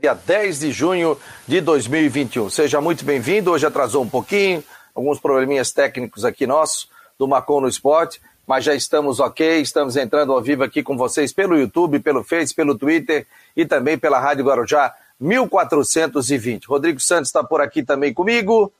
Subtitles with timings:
[0.00, 1.16] Dia 10 de junho
[1.46, 2.50] de 2021.
[2.50, 3.52] Seja muito bem-vindo.
[3.52, 8.74] Hoje atrasou um pouquinho, alguns probleminhas técnicos aqui nossos do Macon no Esporte, mas já
[8.74, 9.60] estamos ok.
[9.60, 13.24] Estamos entrando ao vivo aqui com vocês pelo YouTube, pelo Face, pelo Twitter
[13.56, 16.66] e também pela Rádio Guarujá 1420.
[16.66, 18.72] Rodrigo Santos está por aqui também comigo.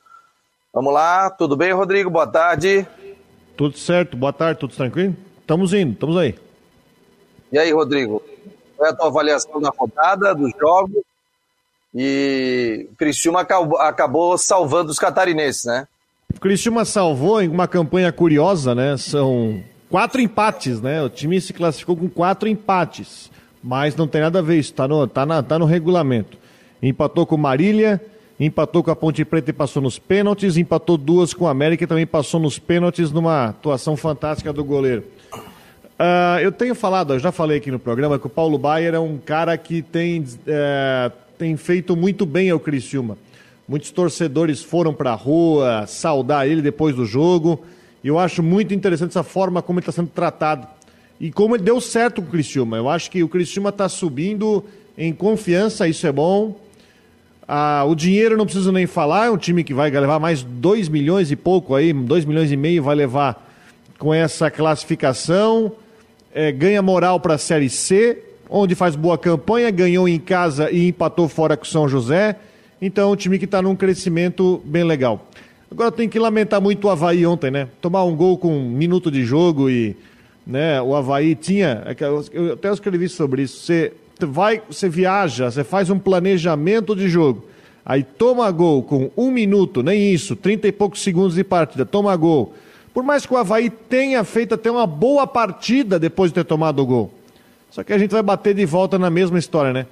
[0.73, 2.09] Vamos lá, tudo bem, Rodrigo?
[2.09, 2.85] Boa tarde.
[3.55, 5.15] Tudo certo, boa tarde, tudo tranquilo?
[5.39, 6.35] Estamos indo, estamos aí.
[7.53, 8.21] E aí, Rodrigo?
[8.79, 11.03] Qual é a tua avaliação da rodada, dos jogos?
[11.93, 15.85] E Criciúma acabou, acabou salvando os catarinenses, né?
[16.33, 18.95] O Criciúma salvou em uma campanha curiosa, né?
[18.95, 21.03] São quatro empates, né?
[21.03, 23.29] O time se classificou com quatro empates,
[23.61, 26.37] mas não tem nada a ver isso, tá no, tá na, tá no regulamento.
[26.81, 27.99] Empatou com Marília,
[28.39, 31.87] empatou com a Ponte Preta e passou nos pênaltis, empatou duas com a América e
[31.87, 35.03] também passou nos pênaltis numa atuação fantástica do goleiro.
[35.99, 38.99] Uh, eu tenho falado, eu já falei aqui no programa, que o Paulo Baier é
[38.99, 43.17] um cara que tem, é, tem feito muito bem ao Criciúma.
[43.67, 47.65] Muitos torcedores foram para a rua saudar ele depois do jogo.
[48.01, 50.65] E eu acho muito interessante essa forma como ele está sendo tratado.
[51.19, 52.77] E como ele deu certo com o Criciúma.
[52.77, 54.63] Eu acho que o Criciúma está subindo
[54.97, 56.55] em confiança, isso é bom.
[57.45, 60.87] Ah, o dinheiro não preciso nem falar, é um time que vai levar mais 2
[60.87, 63.45] milhões e pouco aí, 2 milhões e meio vai levar
[63.97, 65.73] com essa classificação
[66.33, 68.17] é, ganha moral para a Série C,
[68.49, 72.35] onde faz boa campanha, ganhou em casa e empatou fora com o São José.
[72.81, 75.27] Então, um time que está num crescimento bem legal.
[75.71, 77.67] Agora tem que lamentar muito o Havaí ontem, né?
[77.81, 79.95] Tomar um gol com um minuto de jogo e
[80.47, 81.83] né, o Havaí tinha.
[81.85, 81.95] É
[82.31, 83.63] eu até escrevi sobre isso.
[83.65, 87.45] Você vai, você viaja, você faz um planejamento de jogo.
[87.85, 92.15] Aí toma gol com um minuto, nem isso, trinta e poucos segundos de partida, toma
[92.15, 92.53] gol
[92.93, 96.81] por mais que o Havaí tenha feito até uma boa partida depois de ter tomado
[96.81, 97.13] o gol.
[97.71, 99.85] Só que a gente vai bater de volta na mesma história, né?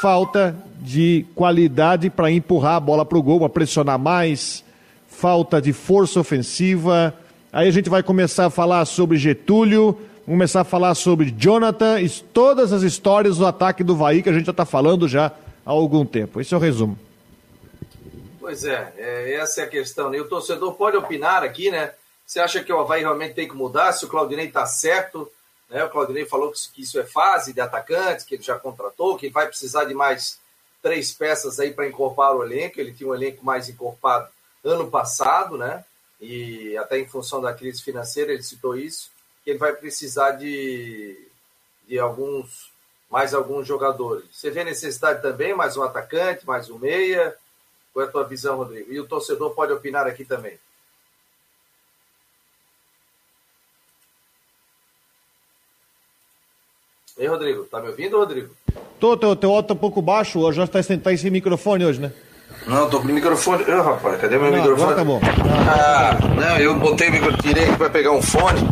[0.00, 4.64] Falta de qualidade para empurrar a bola para o gol, para pressionar mais,
[5.08, 7.14] falta de força ofensiva.
[7.52, 11.96] Aí a gente vai começar a falar sobre Getúlio, começar a falar sobre Jonathan,
[12.32, 15.26] todas as histórias do ataque do Havaí que a gente já está falando já
[15.64, 16.40] há algum tempo.
[16.40, 16.98] Esse é o resumo.
[18.40, 20.10] Pois é, é, essa é a questão.
[20.10, 20.18] Né?
[20.18, 21.90] E o torcedor pode opinar aqui, né?
[22.30, 23.90] Você acha que o Havaí realmente tem que mudar?
[23.90, 25.28] Se o Claudinei está certo,
[25.68, 25.82] né?
[25.82, 29.48] o Claudinei falou que isso é fase de atacantes, que ele já contratou, que vai
[29.48, 30.38] precisar de mais
[30.80, 32.78] três peças aí para encorpar o elenco.
[32.78, 34.30] Ele tinha um elenco mais encorpado
[34.64, 35.84] ano passado, né?
[36.20, 39.10] E até em função da crise financeira, ele citou isso,
[39.42, 41.26] que ele vai precisar de,
[41.88, 42.70] de alguns,
[43.10, 44.26] mais alguns jogadores.
[44.30, 47.36] Você vê necessidade também, mais um atacante, mais um meia?
[47.92, 48.92] Qual é a tua visão, Rodrigo?
[48.92, 50.60] E o torcedor pode opinar aqui também.
[57.20, 58.48] Ei, Rodrigo, tá me ouvindo, Rodrigo?
[58.98, 62.10] Tô, teu, teu áudio tá um pouco baixo, já está tá sem microfone hoje, né?
[62.66, 63.62] Não, tô com o microfone.
[63.68, 64.92] Ah, rapaz, cadê meu não, microfone?
[64.92, 65.20] Agora tá bom.
[65.68, 68.60] Ah, não, eu botei o microfone, tirei aqui pra pegar um fone.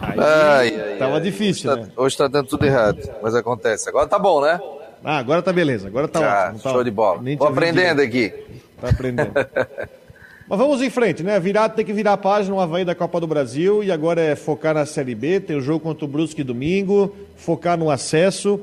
[0.00, 1.88] Aí, ai, ai, tava ai, difícil, hoje né?
[1.88, 3.88] Tá, hoje tá dando tudo errado, mas acontece.
[3.88, 4.60] Agora tá bom, né?
[5.04, 6.62] Ah, agora tá beleza, agora tá ah, ótimo.
[6.62, 7.20] Tá show de bola.
[7.36, 8.32] Tô aprendendo aqui.
[8.80, 9.32] Tá aprendendo.
[10.48, 11.40] Mas vamos em frente, né?
[11.40, 14.36] Virar, tem que virar a página no Havaí da Copa do Brasil e agora é
[14.36, 15.40] focar na Série B.
[15.40, 18.60] Tem o jogo contra o Brusque domingo, focar no acesso,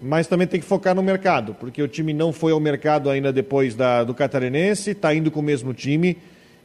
[0.00, 3.32] mas também tem que focar no mercado, porque o time não foi ao mercado ainda
[3.32, 6.16] depois da, do Catarinense, está indo com o mesmo time.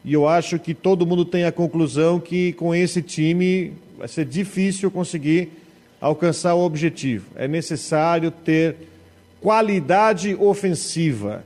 [0.06, 4.26] E eu acho que todo mundo tem a conclusão que com esse time vai ser
[4.26, 5.50] difícil conseguir
[6.00, 7.26] alcançar o objetivo.
[7.36, 8.76] É necessário ter
[9.42, 11.44] qualidade ofensiva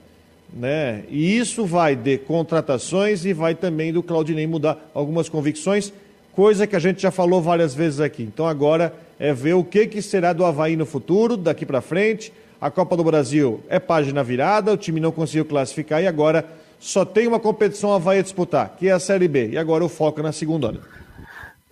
[0.56, 1.04] né?
[1.10, 5.92] E isso vai de contratações e vai também do Claudinei mudar algumas convicções,
[6.32, 8.24] coisa que a gente já falou várias vezes aqui.
[8.24, 12.32] Então agora é ver o que, que será do Havaí no futuro, daqui para frente.
[12.60, 16.46] A Copa do Brasil é página virada, o time não conseguiu classificar e agora
[16.80, 19.50] só tem uma competição Havaí a disputar, que é a Série B.
[19.50, 20.80] E agora o foco é na segunda onda.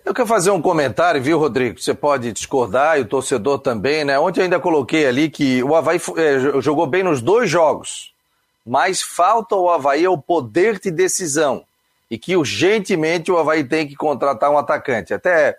[0.04, 1.80] Eu quero fazer um comentário, viu, Rodrigo?
[1.80, 4.18] Você pode discordar e o torcedor também, né?
[4.18, 8.13] Ontem eu ainda coloquei ali que o Havaí é, jogou bem nos dois jogos
[8.64, 11.64] mas falta ao Havaí o poder de decisão
[12.10, 15.12] e que urgentemente o Havaí tem que contratar um atacante.
[15.12, 15.58] Até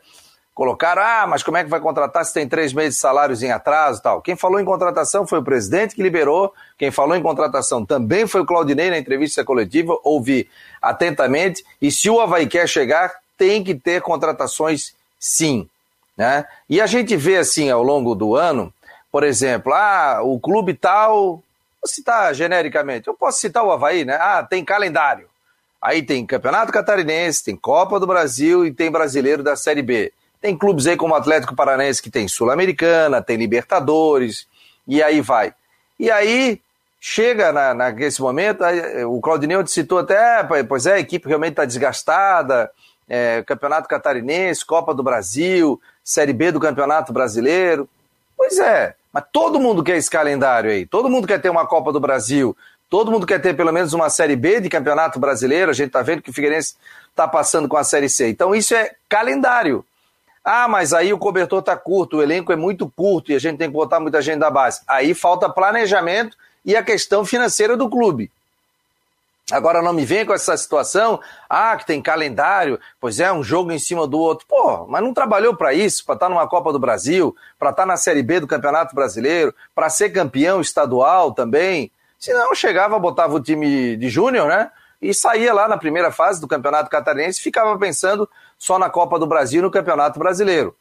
[0.53, 3.51] colocaram, ah, mas como é que vai contratar se tem três meses de salários em
[3.51, 4.21] atraso e tal?
[4.21, 8.41] Quem falou em contratação foi o presidente que liberou, quem falou em contratação também foi
[8.41, 10.49] o Claudinei na entrevista coletiva, ouvi
[10.81, 15.67] atentamente, e se o Havaí quer chegar, tem que ter contratações sim.
[16.17, 16.45] Né?
[16.69, 18.73] E a gente vê assim ao longo do ano,
[19.11, 21.43] por exemplo, ah, o clube tal
[21.85, 23.07] Vou citar genericamente.
[23.07, 24.17] Eu posso citar o Havaí, né?
[24.19, 25.27] Ah, tem calendário.
[25.79, 30.11] Aí tem Campeonato Catarinense, tem Copa do Brasil e tem Brasileiro da Série B.
[30.41, 34.47] Tem clubes aí como o Atlético Paranaense que tem Sul-Americana, tem Libertadores,
[34.87, 35.53] E aí vai.
[35.99, 36.59] E aí
[36.99, 38.63] chega na, nesse momento,
[39.07, 42.71] o Claudinei citou até, pois é, a equipe realmente está desgastada,
[43.07, 47.87] é, Campeonato Catarinense, Copa do Brasil, Série B do Campeonato Brasileiro.
[48.35, 51.89] Pois é, mas todo mundo quer esse calendário aí, todo mundo quer ter uma Copa
[51.89, 52.53] do Brasil,
[52.89, 56.01] todo mundo quer ter pelo menos uma Série B de Campeonato Brasileiro, a gente está
[56.01, 56.75] vendo que o Figueirense
[57.11, 58.27] está passando com a Série C.
[58.27, 59.85] Então isso é calendário.
[60.43, 63.57] Ah, mas aí o cobertor está curto, o elenco é muito curto e a gente
[63.57, 64.81] tem que botar muita gente da base.
[64.85, 66.35] Aí falta planejamento
[66.65, 68.29] e a questão financeira do clube.
[69.51, 73.71] Agora não me vem com essa situação, ah, que tem calendário, pois é, um jogo
[73.71, 74.47] em cima do outro.
[74.47, 77.83] Pô, mas não trabalhou para isso, para estar tá numa Copa do Brasil, para estar
[77.83, 81.91] tá na Série B do Campeonato Brasileiro, para ser campeão estadual também.
[82.17, 84.71] Se não, chegava, botava o time de júnior, né?
[84.99, 88.27] E saía lá na primeira fase do Campeonato Catarinense e ficava pensando
[88.57, 90.75] só na Copa do Brasil e no Campeonato Brasileiro.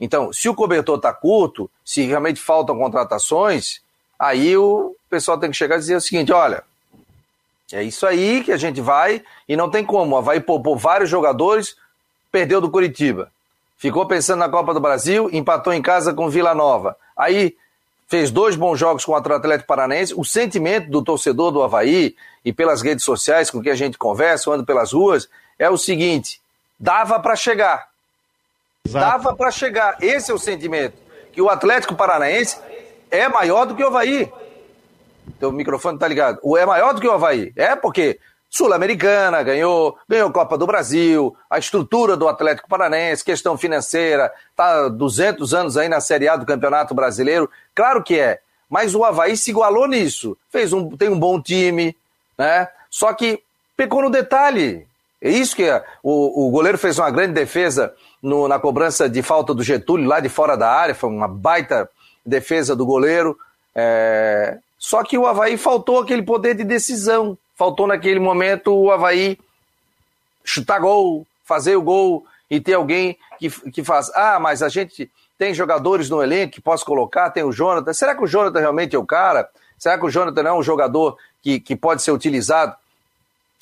[0.00, 3.82] Então, se o cobertor está curto, se realmente faltam contratações,
[4.18, 6.62] aí o pessoal tem que chegar e dizer o seguinte: olha,
[7.72, 10.20] é isso aí que a gente vai e não tem como.
[10.22, 11.76] Vai poupou vários jogadores,
[12.32, 13.30] perdeu do Curitiba.
[13.76, 16.96] Ficou pensando na Copa do Brasil, empatou em casa com Vila Nova.
[17.16, 17.54] Aí
[18.08, 20.14] fez dois bons jogos contra o Atlético Paranaense.
[20.16, 24.50] O sentimento do torcedor do Havaí e pelas redes sociais com que a gente conversa,
[24.50, 25.28] anda pelas ruas,
[25.58, 26.40] é o seguinte:
[26.80, 27.88] dava para chegar.
[28.84, 29.04] Exato.
[29.04, 29.98] Dava para chegar.
[30.00, 30.96] Esse é o sentimento.
[31.32, 32.58] Que o Atlético Paranaense
[33.10, 34.32] é maior do que o Havaí.
[35.38, 36.40] Teu microfone tá ligado.
[36.56, 37.52] É maior do que o Havaí.
[37.56, 38.18] É porque
[38.50, 45.52] Sul-Americana ganhou, ganhou Copa do Brasil, a estrutura do Atlético Paranense, questão financeira, tá 200
[45.52, 47.50] anos aí na Série A do Campeonato Brasileiro.
[47.74, 48.40] Claro que é.
[48.68, 50.36] Mas o Havaí se igualou nisso.
[50.50, 51.96] Fez um, tem um bom time,
[52.36, 52.68] né?
[52.90, 53.42] Só que
[53.76, 54.86] pecou no detalhe.
[55.20, 55.84] É isso que é.
[56.02, 60.20] O, o goleiro fez uma grande defesa no, na cobrança de falta do Getúlio, lá
[60.20, 60.94] de fora da área.
[60.94, 61.88] Foi uma baita
[62.24, 63.38] defesa do goleiro.
[63.74, 67.36] É, só que o Havaí faltou aquele poder de decisão.
[67.56, 69.36] Faltou naquele momento o Havaí
[70.44, 74.10] chutar gol, fazer o gol e ter alguém que, que faz.
[74.14, 77.92] Ah, mas a gente tem jogadores no elenco que posso colocar, tem o Jonathan.
[77.92, 79.48] Será que o Jonathan realmente é o cara?
[79.76, 82.74] Será que o Jonathan não é um jogador que, que pode ser utilizado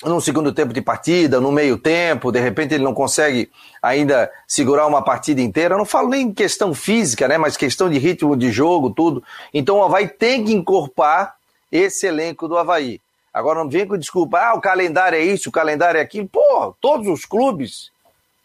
[0.03, 3.49] num segundo tempo de partida, no meio tempo, de repente ele não consegue
[3.81, 5.73] ainda segurar uma partida inteira.
[5.73, 9.23] Eu não falo nem questão física, né, mas questão de ritmo de jogo, tudo.
[9.53, 11.35] Então o Havaí tem que incorporar
[11.71, 13.01] esse elenco do Havaí.
[13.33, 16.27] Agora não vem com desculpa, ah, o calendário é isso, o calendário é aquilo.
[16.27, 17.91] Pô, todos os clubes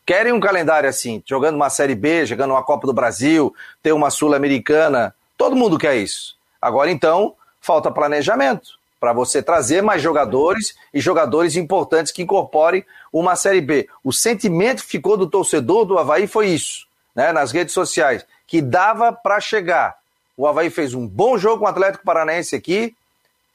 [0.06, 4.10] querem um calendário assim, jogando uma Série B, jogando uma Copa do Brasil, ter uma
[4.10, 5.14] Sul-Americana.
[5.36, 6.34] Todo mundo quer isso.
[6.60, 13.34] Agora então, falta planejamento para você trazer mais jogadores e jogadores importantes que incorporem uma
[13.34, 13.88] Série B.
[14.04, 18.62] O sentimento que ficou do torcedor do Havaí foi isso, né, nas redes sociais, que
[18.62, 19.96] dava para chegar.
[20.36, 22.94] O Havaí fez um bom jogo com o Atlético Paranaense aqui,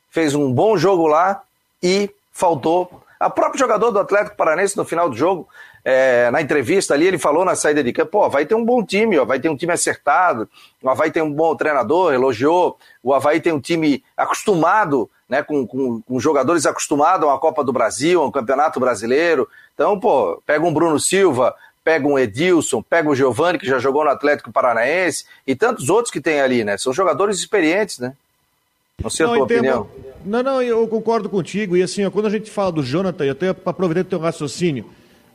[0.09, 1.41] fez um bom jogo lá
[1.81, 3.01] e faltou.
[3.19, 5.47] A próprio jogador do Atlético Paranaense no final do jogo
[5.89, 8.83] é, na entrevista ali, ele falou na saída de campo, pô, vai ter um bom
[8.83, 10.49] time, ó, vai ter um time acertado,
[10.83, 15.65] o Havaí tem um bom treinador, elogiou, o Havaí tem um time acostumado, né, com,
[15.65, 20.41] com, com jogadores acostumados a uma Copa do Brasil, a um Campeonato Brasileiro, então, pô,
[20.45, 21.55] pega um Bruno Silva,
[21.85, 26.11] pega um Edilson, pega o Giovani, que já jogou no Atlético Paranaense, e tantos outros
[26.11, 28.13] que tem ali, né, são jogadores experientes, né.
[29.01, 29.87] Não sei a tua opinião.
[30.25, 33.29] Não, não, eu concordo contigo, e assim, ó, quando a gente fala do Jonathan, e
[33.29, 34.85] até para aproveitar o teu raciocínio,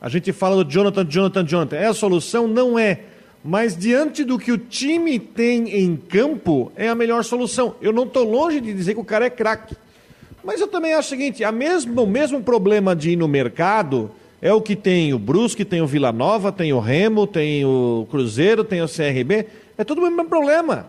[0.01, 1.75] a gente fala do Jonathan, Jonathan, Jonathan.
[1.77, 2.45] É a solução?
[2.45, 2.99] Não é.
[3.41, 7.75] Mas diante do que o time tem em campo, é a melhor solução.
[7.81, 9.77] Eu não estou longe de dizer que o cara é craque.
[10.43, 14.11] Mas eu também acho o seguinte: a mesmo, o mesmo problema de ir no mercado
[14.41, 18.05] é o que tem o Brusque, tem o Vila Nova, tem o Remo, tem o
[18.11, 19.47] Cruzeiro, tem o CRB.
[19.77, 20.85] É tudo o mesmo problema.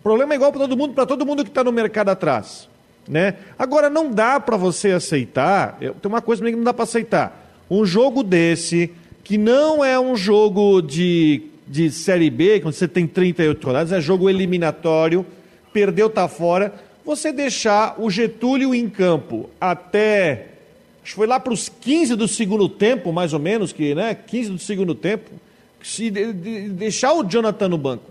[0.00, 2.68] O problema é igual para todo mundo, para todo mundo que está no mercado atrás.
[3.08, 3.34] Né?
[3.58, 5.78] Agora, não dá para você aceitar.
[5.78, 7.40] Tem uma coisa que não dá para aceitar
[7.70, 8.90] um jogo desse,
[9.22, 14.00] que não é um jogo de, de Série B, quando você tem 38 rodadas, é
[14.00, 15.24] jogo eliminatório,
[15.72, 20.48] perdeu, tá fora, você deixar o Getúlio em campo até.
[21.02, 24.14] Acho que foi lá para os 15 do segundo tempo, mais ou menos, que, né?
[24.14, 25.30] 15 do segundo tempo,
[25.80, 28.10] se de, de, deixar o Jonathan no banco.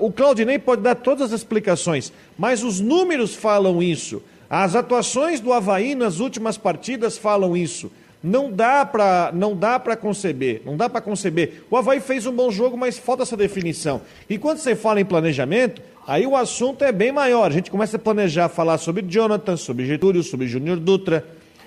[0.00, 4.22] O Claudinei pode dar todas as explicações, mas os números falam isso.
[4.48, 7.90] As atuações do Havaí nas últimas partidas falam isso.
[8.22, 11.64] Não dá para não dá para conceber, não dá para conceber.
[11.70, 14.00] O Havaí fez um bom jogo, mas falta essa definição.
[14.30, 17.50] E quando você fala em planejamento, aí o assunto é bem maior.
[17.50, 21.26] A gente começa a planejar, falar sobre Jonathan, sobre Getúlio, sobre Júnior Dutra,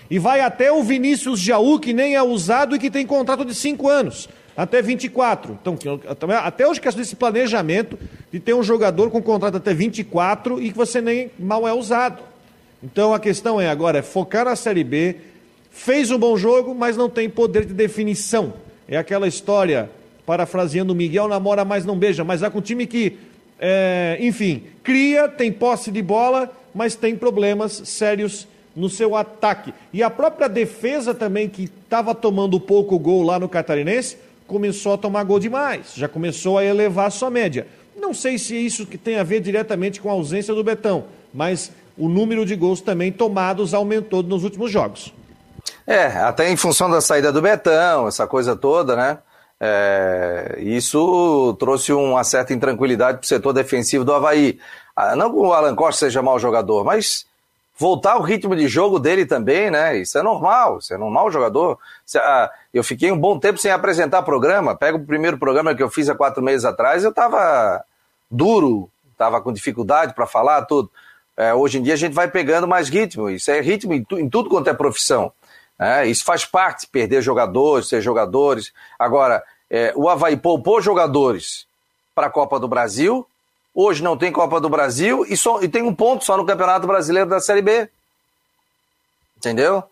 [0.10, 3.54] e vai até o Vinícius Jaú, que nem é usado e que tem contrato de
[3.54, 4.30] cinco anos.
[4.56, 5.58] Até 24.
[5.62, 5.78] Então,
[6.44, 8.00] até hoje questão desse planejamento
[8.32, 12.24] de ter um jogador com contrato até 24 e que você nem mal é usado.
[12.84, 15.16] Então a questão é agora é focar na Série B,
[15.72, 18.54] fez um bom jogo, mas não tem poder de definição.
[18.88, 19.90] É aquela história,
[20.26, 23.18] parafraseando Miguel, namora, mas não beija, mas é com um time que,
[23.60, 29.74] é, enfim, cria, tem posse de bola, mas tem problemas sérios no seu ataque.
[29.92, 34.98] E a própria defesa também, que estava tomando pouco gol lá no Catarinense, começou a
[34.98, 37.68] tomar gol demais, já começou a elevar a sua média.
[37.96, 41.72] Não sei se isso que tem a ver diretamente com a ausência do Betão, mas
[41.98, 45.14] o número de gols também tomados aumentou nos últimos jogos.
[45.88, 49.18] É, até em função da saída do Betão, essa coisa toda, né?
[49.60, 54.60] É, isso trouxe uma certa intranquilidade para o setor defensivo do Havaí.
[54.96, 57.25] Ah, não que o Alan Costa seja mau jogador, mas
[57.78, 59.98] voltar o ritmo de jogo dele também, né?
[59.98, 61.80] Isso é normal, isso é normal o jogador.
[62.18, 64.75] Ah, eu fiquei um bom tempo sem apresentar programa.
[64.75, 67.84] Pega o primeiro programa que eu fiz há quatro meses atrás, eu estava
[68.29, 70.91] duro, estava com dificuldade para falar, tudo.
[71.38, 74.17] É, hoje em dia a gente vai pegando mais ritmo, isso é ritmo em, tu,
[74.17, 75.32] em tudo quanto é profissão.
[75.77, 76.08] Né?
[76.08, 78.72] Isso faz parte, perder jogadores, ser jogadores.
[78.98, 81.67] Agora, é, o Havaí poupou jogadores
[82.13, 83.27] para a Copa do Brasil,
[83.77, 86.88] Hoje não tem Copa do Brasil e, só, e tem um ponto só no Campeonato
[86.88, 87.89] Brasileiro da Série B.
[89.36, 89.84] Entendeu?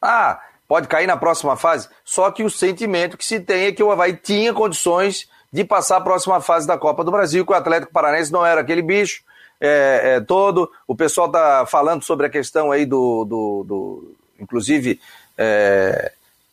[0.00, 1.88] Ah, pode cair na próxima fase.
[2.04, 5.98] Só que o sentimento que se tem é que o Havaí tinha condições de passar
[5.98, 9.22] a próxima fase da Copa do Brasil, que o Atlético Paranense não era aquele bicho
[9.60, 10.70] é, é, todo.
[10.86, 15.00] O pessoal tá falando sobre a questão aí do, do, do inclusive,
[15.38, 16.12] é,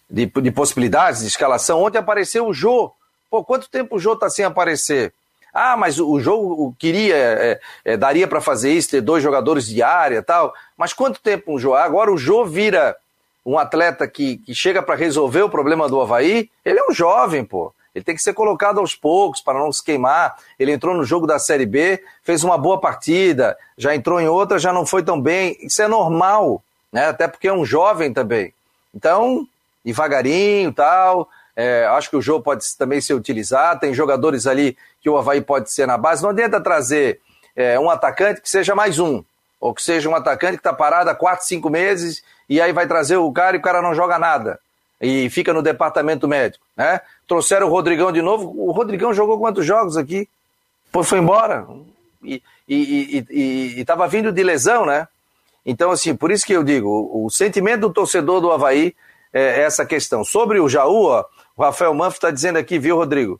[0.10, 1.82] de, de, possibilidades de escalação.
[1.82, 2.92] Ontem apareceu o Jô.
[3.30, 5.14] Pô, quanto tempo o Jô tá sem aparecer?
[5.54, 9.84] Ah, mas o jogo queria, é, é, daria para fazer isso, ter dois jogadores de
[9.84, 10.54] área tal.
[10.78, 11.76] Mas quanto tempo um Jô?
[11.76, 12.96] Agora o Jô vira
[13.46, 16.50] um atleta que, que chega para resolver o problema do Havaí.
[16.64, 17.74] Ele é um jovem, pô.
[17.94, 20.38] Ele tem que ser colocado aos poucos para não se queimar.
[20.58, 24.58] Ele entrou no jogo da Série B, fez uma boa partida, já entrou em outra,
[24.58, 25.58] já não foi tão bem.
[25.62, 27.08] Isso é normal, né?
[27.08, 28.54] Até porque é um jovem também.
[28.96, 29.46] Então,
[29.84, 31.28] devagarinho tal.
[31.54, 33.82] É, acho que o jogo pode também ser utilizado.
[33.82, 36.24] Tem jogadores ali que o Havaí pode ser na base.
[36.24, 37.20] Não adianta trazer
[37.56, 39.22] é, um atacante que seja mais um,
[39.60, 42.86] ou que seja um atacante que está parado há 4, 5 meses e aí vai
[42.86, 44.60] trazer o cara e o cara não joga nada
[45.00, 46.66] e fica no departamento médico.
[46.76, 47.00] Né?
[47.26, 48.54] Trouxeram o Rodrigão de novo.
[48.56, 50.28] O Rodrigão jogou quantos jogos aqui?
[50.92, 51.66] Pô, foi embora.
[52.24, 52.44] E
[53.78, 55.08] estava vindo de lesão, né?
[55.66, 58.94] Então, assim, por isso que eu digo, o, o sentimento do torcedor do Havaí
[59.32, 60.24] é essa questão.
[60.24, 63.40] Sobre o Jaú, ó, o Rafael Manfro está dizendo aqui, viu, Rodrigo?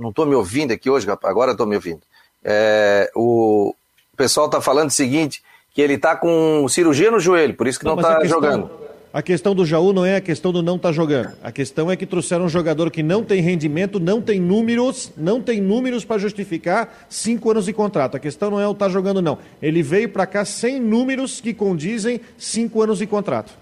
[0.00, 2.00] não estou me ouvindo aqui hoje, agora estou me ouvindo.
[2.42, 3.74] É, o
[4.16, 5.42] pessoal está falando o seguinte,
[5.72, 8.70] que ele está com cirurgia no joelho, por isso que não está jogando.
[9.12, 11.32] A questão do Jaú não é a questão do não estar tá jogando.
[11.42, 15.42] A questão é que trouxeram um jogador que não tem rendimento, não tem números, não
[15.42, 18.16] tem números para justificar cinco anos de contrato.
[18.16, 19.36] A questão não é o estar tá jogando, não.
[19.60, 23.52] Ele veio para cá sem números que condizem cinco anos de contrato.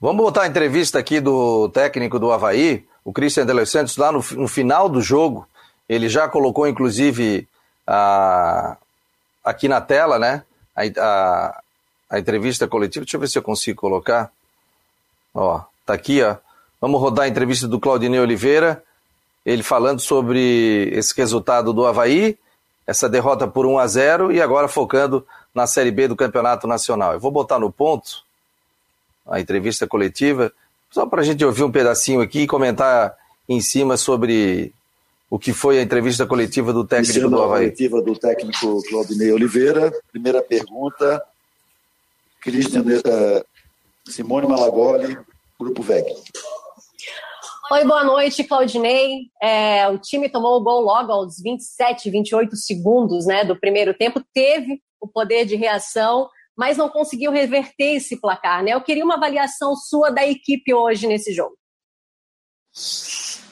[0.00, 4.24] Vamos botar a entrevista aqui do técnico do Havaí, o Christian de Santos, lá no,
[4.32, 5.46] no, final do jogo,
[5.88, 7.46] ele já colocou, inclusive,
[7.86, 8.78] a,
[9.44, 10.42] aqui na tela, né?
[10.76, 11.62] A, a,
[12.10, 13.04] a, entrevista coletiva.
[13.04, 14.30] Deixa eu ver se eu consigo colocar.
[15.34, 16.36] Ó, tá aqui, ó.
[16.80, 18.84] Vamos rodar a entrevista do Claudinei Oliveira,
[19.44, 22.38] ele falando sobre esse resultado do Havaí,
[22.86, 27.14] essa derrota por 1 a 0 e agora focando na Série B do Campeonato Nacional.
[27.14, 28.22] Eu vou botar no ponto
[29.26, 30.52] a entrevista coletiva.
[30.90, 33.16] Só para a gente ouvir um pedacinho aqui e comentar
[33.48, 34.72] em cima sobre
[35.28, 37.64] o que foi a entrevista coletiva do técnico do Havaí.
[37.64, 39.92] coletiva do técnico Claudinei Oliveira.
[40.12, 41.22] Primeira pergunta,
[42.40, 43.44] Cristian, uh,
[44.08, 45.18] Simone Malagoli,
[45.58, 46.06] Grupo VEG.
[47.72, 49.28] Oi, boa noite, Claudinei.
[49.42, 54.22] É, o time tomou o gol logo aos 27, 28 segundos né, do primeiro tempo,
[54.32, 58.72] teve o poder de reação, mas não conseguiu reverter esse placar, né?
[58.72, 61.56] Eu queria uma avaliação sua da equipe hoje nesse jogo.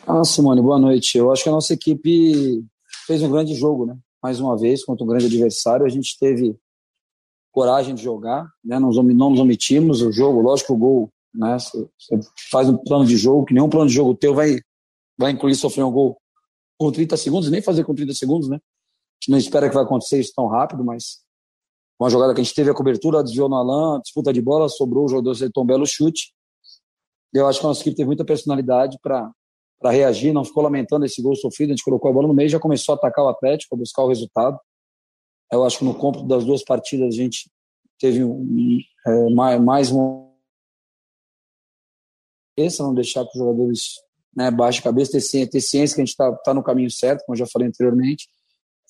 [0.07, 1.17] Ah, Simone, boa noite.
[1.17, 2.63] Eu acho que a nossa equipe
[3.07, 3.97] fez um grande jogo, né?
[4.23, 5.87] Mais uma vez, contra um grande adversário.
[5.87, 6.55] A gente teve
[7.51, 8.79] coragem de jogar, né?
[8.79, 10.03] Não, nos omitimos.
[10.03, 11.57] O jogo, lógico, o gol, né?
[11.59, 12.21] Você
[12.51, 14.59] faz um plano de jogo, que nenhum plano de jogo teu vai,
[15.17, 16.19] vai incluir sofrer um gol
[16.79, 18.57] com 30 segundos, nem fazer com 30 segundos, né?
[18.57, 21.25] A gente não espera que vai acontecer isso tão rápido, mas
[21.99, 25.07] uma jogada que a gente teve a cobertura, desviou no Alain, disputa de bola, sobrou
[25.07, 26.35] o jogador um belo chute.
[27.33, 29.33] Eu acho que a nossa equipe teve muita personalidade para
[29.83, 32.59] reagir, não ficou lamentando esse gol sofrido, a gente colocou a bola no meio já
[32.59, 34.59] começou a atacar o Atlético, a buscar o resultado.
[35.53, 37.51] Eu acho que no cômputo das duas partidas a gente
[37.99, 40.25] teve um, é, mais, mais uma
[42.57, 43.95] essa não deixar que os jogadores
[44.35, 46.91] né, baixa a cabeça, ter ciência, ter ciência que a gente está tá no caminho
[46.91, 48.29] certo, como eu já falei anteriormente,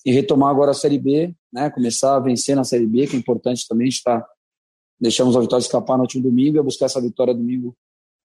[0.05, 3.19] e retomar agora a Série B, né, começar a vencer na Série B, que é
[3.19, 4.25] importante também, a gente tá,
[4.99, 7.75] deixamos a vitória escapar no último domingo, é buscar essa vitória domingo,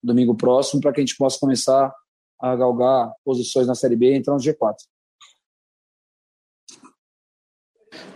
[0.03, 1.95] domingo próximo, para que a gente possa começar
[2.41, 4.77] a galgar posições na Série B e entrar no G4.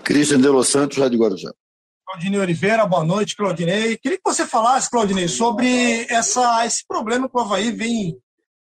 [0.03, 1.53] Cristian de Los Santos, Rádio Guarujá.
[2.07, 3.97] Claudinei Oliveira, boa noite, Claudinei.
[3.97, 8.17] Queria que você falasse, Claudinei, sobre essa, esse problema que o Havaí vem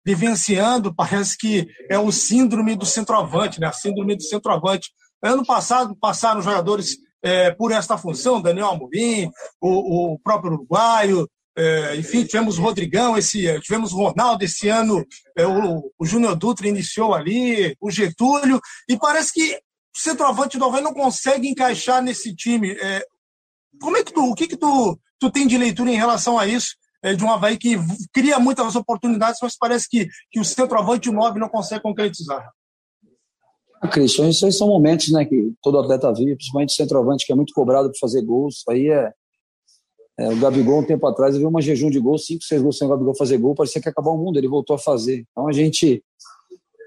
[0.05, 3.67] vivenciando, parece que é o síndrome do centroavante, né?
[3.67, 4.91] A síndrome do centroavante.
[5.23, 11.97] Ano passado passaram jogadores é, por esta função, Daniel Amorim, o, o próprio uruguaio, é,
[11.97, 15.05] enfim, tivemos o Rodrigão, esse, tivemos o Ronaldo esse ano,
[15.37, 20.65] é, o, o Júnior Dutra iniciou ali, o Getúlio, e parece que o centroavante do
[20.67, 22.73] Havaí não consegue encaixar nesse time.
[22.73, 23.03] É,
[23.81, 26.47] como é que tu, o que que tu, tu tem de leitura em relação a
[26.47, 26.77] isso?
[27.03, 27.77] É, de um Havaí que
[28.13, 32.51] cria muitas oportunidades, mas parece que, que o centroavante e o nove não consegue concretizar.
[33.81, 37.37] Ah, Cristian, esses são momentos né, que todo atleta vive, principalmente o centroavante, que é
[37.37, 38.63] muito cobrado para fazer gols.
[38.69, 39.13] Aí é,
[40.19, 42.87] é, O Gabigol, um tempo atrás, viu uma jejum de gols, cinco, seis gols sem
[42.87, 45.25] o Gabigol fazer gol, parecia que ia acabar o mundo, ele voltou a fazer.
[45.31, 46.03] Então a gente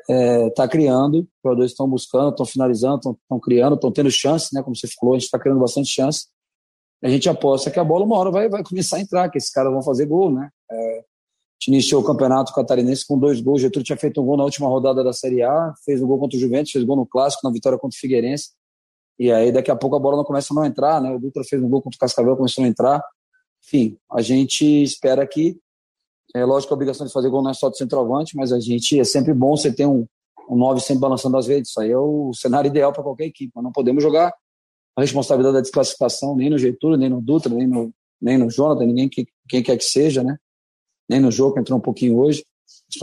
[0.09, 4.53] está é, tá criando, os jogadores estão buscando, estão finalizando, estão criando, estão tendo chance,
[4.53, 4.63] né?
[4.63, 6.27] Como você falou, a gente está criando bastante chance
[7.01, 9.49] a gente aposta que a bola uma hora vai, vai começar a entrar, que esses
[9.49, 10.49] caras vão fazer gol, né?
[10.69, 11.03] É, a
[11.59, 13.61] gente iniciou o campeonato catarinense com dois gols.
[13.61, 16.37] Getúlio tinha feito um gol na última rodada da Série A, fez um gol contra
[16.37, 18.51] o Juventus, fez gol no Clássico, na vitória contra o Figueirense.
[19.17, 21.11] E aí daqui a pouco a bola não começa a não entrar, né?
[21.11, 23.03] O Dutra fez um gol contra o Cascavel, começou a não entrar.
[23.69, 25.55] Enfim, a gente espera que,
[26.35, 28.59] é lógico que a obrigação de fazer gol não é só do centroavante, mas a
[28.59, 30.07] gente é sempre bom você ter um,
[30.49, 31.69] um 9 sempre balançando as redes.
[31.69, 33.51] Isso aí é o cenário ideal para qualquer equipe.
[33.53, 34.33] Mas não podemos jogar
[34.95, 38.87] a responsabilidade da desclassificação nem no Getúlio, nem no Dutra, nem no, nem no Jonathan,
[38.87, 40.37] ninguém que, quem quer que seja, né?
[41.07, 42.43] Nem no jogo, que entrou um pouquinho hoje.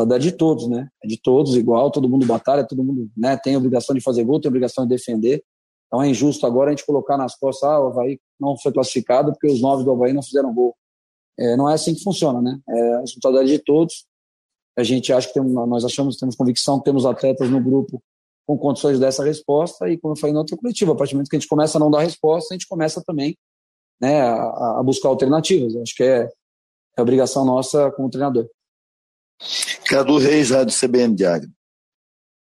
[0.00, 0.88] É de todos, né?
[1.02, 4.40] É de todos igual, todo mundo batalha, todo mundo né, tem obrigação de fazer gol,
[4.40, 5.44] tem obrigação de defender.
[5.86, 9.32] Então é injusto agora a gente colocar nas costas, ah, o Havaí não foi classificado
[9.32, 10.76] porque os nove do Havaí não fizeram gol.
[11.38, 12.58] É, não é assim que funciona, né?
[12.68, 14.06] É a responsabilidade de todos.
[14.76, 18.02] A gente acha que tem, nós achamos, temos convicção temos atletas no grupo
[18.46, 21.28] com condições dessa resposta e, como eu falei na outra coletiva, a partir do momento
[21.28, 23.36] que a gente começa a não dar resposta, a gente começa também
[24.00, 25.74] né, a, a buscar alternativas.
[25.74, 26.28] Eu acho que é,
[26.96, 28.48] é obrigação nossa como treinador.
[29.88, 31.50] Cadu Reis, Rádio CBN Diário.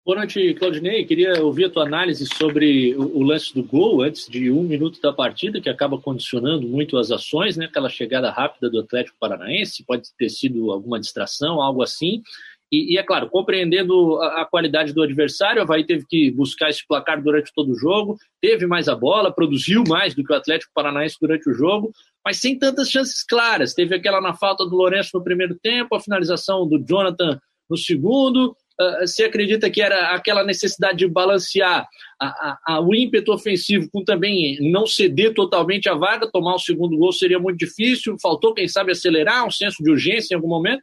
[0.09, 1.05] Boa noite, Claudinei.
[1.05, 4.99] Queria ouvir a tua análise sobre o, o, lance do gol antes de um minuto
[4.99, 7.65] da partida, que acaba condicionando muito as ações, né?
[7.65, 12.23] Aquela chegada rápida do Atlético Paranaense, pode ter sido alguma distração, algo assim.
[12.71, 16.71] E, e, é claro, compreendendo a, a, qualidade do adversário, o Havaí teve que buscar
[16.71, 20.35] esse placar durante todo o jogo, teve mais a bola, produziu mais do que o
[20.35, 21.91] Atlético Paranaense durante o jogo,
[22.25, 23.75] mas sem tantas chances claras.
[23.75, 28.55] Teve aquela na falta do Lourenço no primeiro tempo, a finalização do Jonathan no segundo.
[28.79, 31.85] Uh, você acredita que era aquela necessidade de balancear
[32.17, 36.59] a, a, a, o ímpeto ofensivo com também não ceder totalmente a vaga, tomar o
[36.59, 38.15] segundo gol seria muito difícil?
[38.21, 40.81] Faltou, quem sabe, acelerar, um senso de urgência em algum momento?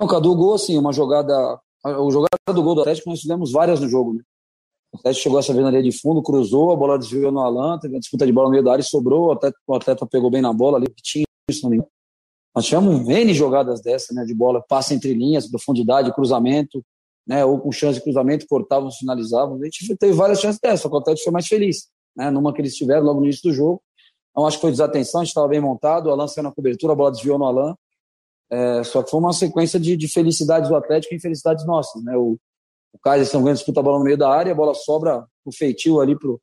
[0.00, 1.60] Não, Cadu, o gol, assim, uma jogada.
[1.84, 4.22] O jogada do gol do Atlético, nós fizemos várias no jogo, né?
[4.94, 7.94] O Atlético chegou essa na linha de fundo, cruzou, a bola desviou no Alan, teve
[7.94, 10.30] uma disputa de bola no meio da área e sobrou, o atleta, o atleta pegou
[10.30, 11.82] bem na bola ali, que tinha isso também.
[12.54, 16.84] Nós tivemos N jogadas dessa, né, de bola, passe entre linhas, profundidade, cruzamento,
[17.26, 19.60] né, ou com chance de cruzamento, cortavam, finalizavam.
[19.60, 22.52] A gente teve várias chances dessas, só que o Atlético foi mais feliz, né, numa
[22.52, 23.82] que eles tiveram logo no início do jogo.
[24.30, 26.92] Então acho que foi desatenção, a gente estava bem montado, o Alan saiu na cobertura,
[26.92, 27.74] a bola desviou no Alan,
[28.50, 32.02] é, só que foi uma sequência de, de felicidades do Atlético e infelicidades nossas.
[32.04, 32.16] Né?
[32.16, 32.38] O,
[32.92, 35.52] o Kaiser São Grande disputa a bola no meio da área, a bola sobra o
[35.52, 36.40] feitio ali pro,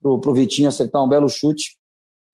[0.00, 1.76] pro, pro Vitinho acertar um belo chute.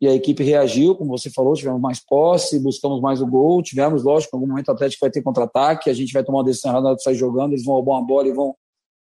[0.01, 4.05] E a equipe reagiu, como você falou, tivemos mais posse, buscamos mais o gol, tivemos,
[4.05, 6.71] lógico, em algum momento o Atlético vai ter contra-ataque, a gente vai tomar uma decisão
[6.71, 8.55] errada de sair jogando, eles vão roubar uma bola e vão,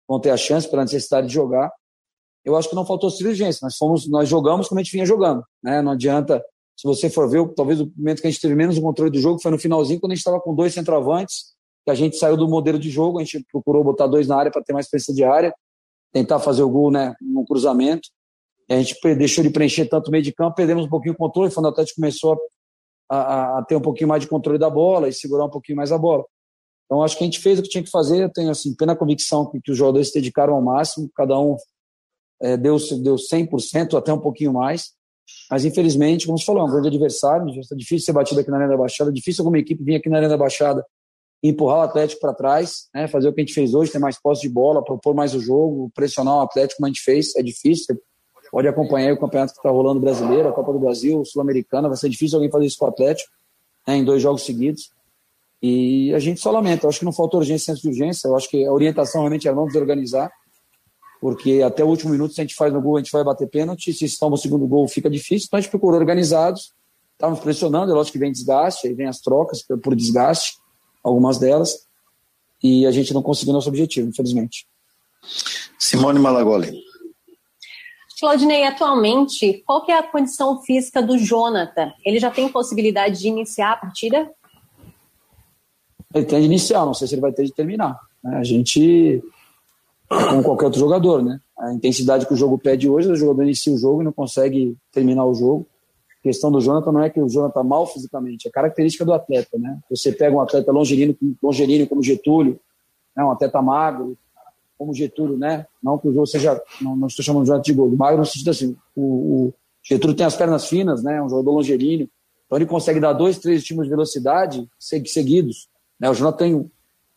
[0.08, 1.72] vão ter a chance pela necessidade de jogar.
[2.44, 5.44] Eu acho que não faltou cirurgência, nós fomos, nós jogamos como a gente vinha jogando,
[5.64, 5.82] né?
[5.82, 6.44] Não adianta
[6.82, 9.20] se você for ver, talvez o momento que a gente teve menos o controle do
[9.20, 11.54] jogo foi no finalzinho, quando a gente estava com dois centroavantes,
[11.86, 14.52] que a gente saiu do modelo de jogo, a gente procurou botar dois na área
[14.52, 15.54] para ter mais presença de área,
[16.12, 18.10] tentar fazer o gol né, no cruzamento.
[18.72, 21.52] A gente deixou de preencher tanto o meio de campo, perdemos um pouquinho o controle,
[21.54, 22.40] o Atlético começou
[23.10, 25.76] a, a, a, ter um pouquinho mais de controle da bola e segurar um pouquinho
[25.76, 26.24] mais a bola.
[26.86, 28.24] Então, acho que a gente fez o que tinha que fazer.
[28.24, 31.58] Eu tenho assim, plena convicção que, que os jogadores se dedicaram ao máximo, cada um
[32.42, 34.92] é, deu, deu 100%, até um pouquinho mais.
[35.50, 38.58] Mas, infelizmente, como você falou, é um grande adversário, é difícil ser batido aqui na
[38.58, 40.86] Arena da Baixada, difícil alguma equipe vir aqui na Arena da Baixada
[41.44, 44.00] e empurrar o Atlético para trás, né, fazer o que a gente fez hoje, ter
[44.00, 47.36] mais posse de bola, propor mais o jogo, pressionar o Atlético como a gente fez,
[47.36, 47.98] é difícil.
[48.52, 52.10] Pode acompanhar o campeonato que está rolando brasileiro, a Copa do Brasil, Sul-Americana, vai ser
[52.10, 53.32] difícil alguém fazer isso com o Atlético
[53.88, 54.92] né, em dois jogos seguidos.
[55.62, 56.86] E a gente só lamenta.
[56.86, 58.28] Eu acho que não faltou urgência, senso de urgência.
[58.28, 60.32] Eu acho que a orientação realmente é não desorganizar,
[61.20, 63.48] porque até o último minuto, se a gente faz no gol, a gente vai bater
[63.48, 63.94] pênalti.
[63.94, 65.46] Se toma o segundo gol, fica difícil.
[65.48, 66.74] Então a gente procurou organizados.
[67.14, 70.58] Estávamos pressionando, é lógico que vem desgaste, aí vem as trocas por desgaste,
[71.04, 71.86] algumas delas.
[72.64, 74.66] E a gente não conseguiu nosso objetivo, infelizmente.
[75.78, 76.91] Simone Malagoli.
[78.22, 81.92] Claudinei, atualmente, qual que é a condição física do Jonathan?
[82.06, 84.32] Ele já tem possibilidade de iniciar a partida?
[86.14, 88.00] Ele tem de iniciar, não sei se ele vai ter de terminar.
[88.24, 88.38] Né?
[88.38, 89.24] A gente,
[90.08, 91.40] como qualquer outro jogador, né?
[91.58, 94.78] A intensidade que o jogo pede hoje, o jogador inicia o jogo e não consegue
[94.92, 95.66] terminar o jogo.
[96.20, 99.58] A questão do Jonathan não é que o Jonathan mal fisicamente, é característica do atleta,
[99.58, 99.80] né?
[99.90, 102.60] Você pega um atleta longerino, longerino como Getúlio,
[103.18, 103.24] né?
[103.24, 104.16] um atleta magro,
[104.82, 105.68] como Getúlio, né?
[105.82, 108.26] Não que o jogo seja, não, não estou chamando de Jonathan de gol, magro no
[108.26, 111.22] sentido assim, o, o, Getúlio tem as pernas finas, né?
[111.22, 112.10] Um jogador longerino,
[112.48, 115.70] então ele consegue dar dois, três estímulos de velocidade seguidos.
[116.00, 116.10] Né?
[116.10, 116.68] O Jonathan tem um,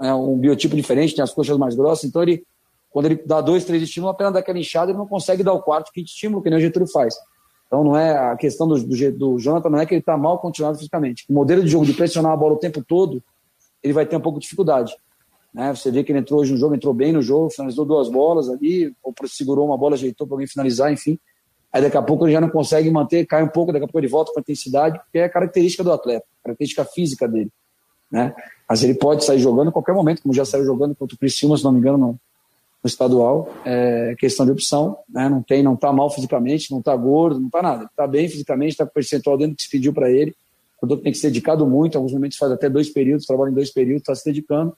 [0.03, 2.45] é, um biotipo diferente, tem as coxas mais grossas, então ele,
[2.91, 5.63] quando ele dá dois, três estímulos, a perna daquela inchada, ele não consegue dar o
[5.63, 7.15] quarto, quinto estímulo, que nem o Getúlio faz.
[7.67, 10.39] Então não é a questão do, do, do Jonathan não é que ele está mal
[10.39, 11.25] continuado fisicamente.
[11.31, 13.23] O modelo de jogo de pressionar a bola o tempo todo,
[13.83, 14.95] ele vai ter um pouco de dificuldade.
[15.55, 15.73] Né?
[15.73, 18.51] Você vê que ele entrou hoje no jogo, entrou bem no jogo, finalizou duas bolas
[18.51, 21.17] ali, ou segurou uma bola, ajeitou para alguém finalizar, enfim.
[21.73, 24.01] Aí daqui a pouco ele já não consegue manter, cai um pouco, daqui a pouco
[24.01, 27.51] ele volta com intensidade, porque é a característica do atleta, característica física dele.
[28.11, 28.35] Né?
[28.69, 31.57] Mas ele pode sair jogando a qualquer momento, como já saiu jogando contra o Criciúma,
[31.57, 32.19] se não me engano, no, no
[32.89, 33.53] estadual.
[33.65, 35.29] É questão de opção, né?
[35.29, 37.85] não tem, não está mal fisicamente, não está gordo, não está nada.
[37.85, 40.31] Está bem fisicamente, está com percentual dentro que se pediu para ele.
[40.81, 43.51] O jogador tem que ser dedicado muito, em alguns momentos faz até dois períodos, trabalha
[43.51, 44.77] em dois períodos, está se dedicando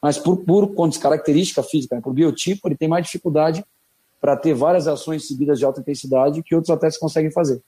[0.00, 3.64] mas por, por característica física, né, por biotipo, ele tem mais dificuldade
[4.20, 7.60] para ter várias ações seguidas de alta intensidade que outros atletas conseguem fazer.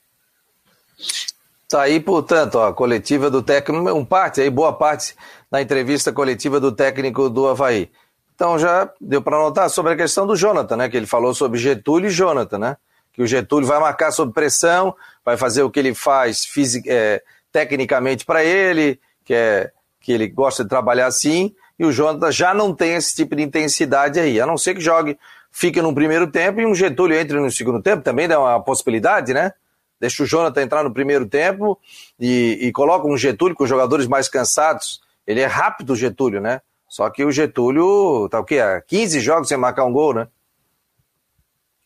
[1.69, 5.15] Tá aí, portanto, a coletiva do técnico, um parte aí, boa parte
[5.49, 7.89] da entrevista coletiva do técnico do Havaí.
[8.35, 10.89] Então já deu para notar sobre a questão do Jonathan, né?
[10.89, 12.77] Que ele falou sobre Getúlio e Jonathan, né?
[13.13, 17.23] Que o Getúlio vai marcar sob pressão, vai fazer o que ele faz fisic, é,
[17.51, 22.53] tecnicamente para ele, que é que ele gosta de trabalhar assim, e o Jonathan já
[22.53, 25.17] não tem esse tipo de intensidade aí, a não ser que jogue,
[25.51, 29.33] fique no primeiro tempo e um Getúlio entre no segundo tempo, também dá uma possibilidade,
[29.33, 29.51] né?
[29.99, 31.79] Deixa o Jonathan entrar no primeiro tempo
[32.19, 35.01] e, e coloca um Getúlio com os jogadores mais cansados.
[35.25, 36.61] Ele é rápido, o Getúlio, né?
[36.87, 38.59] Só que o Getúlio tá o quê?
[38.59, 40.27] Há 15 jogos sem marcar um gol, né?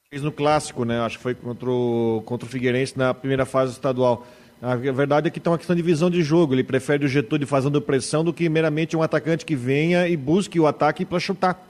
[0.09, 0.99] Fez no clássico, né?
[0.99, 4.27] Acho que foi contra o, contra o Figueirense na primeira fase estadual.
[4.61, 6.53] A verdade é que tem uma questão de visão de jogo.
[6.53, 10.59] Ele prefere o Getúlio fazendo pressão do que meramente um atacante que venha e busque
[10.59, 11.67] o ataque para chutar.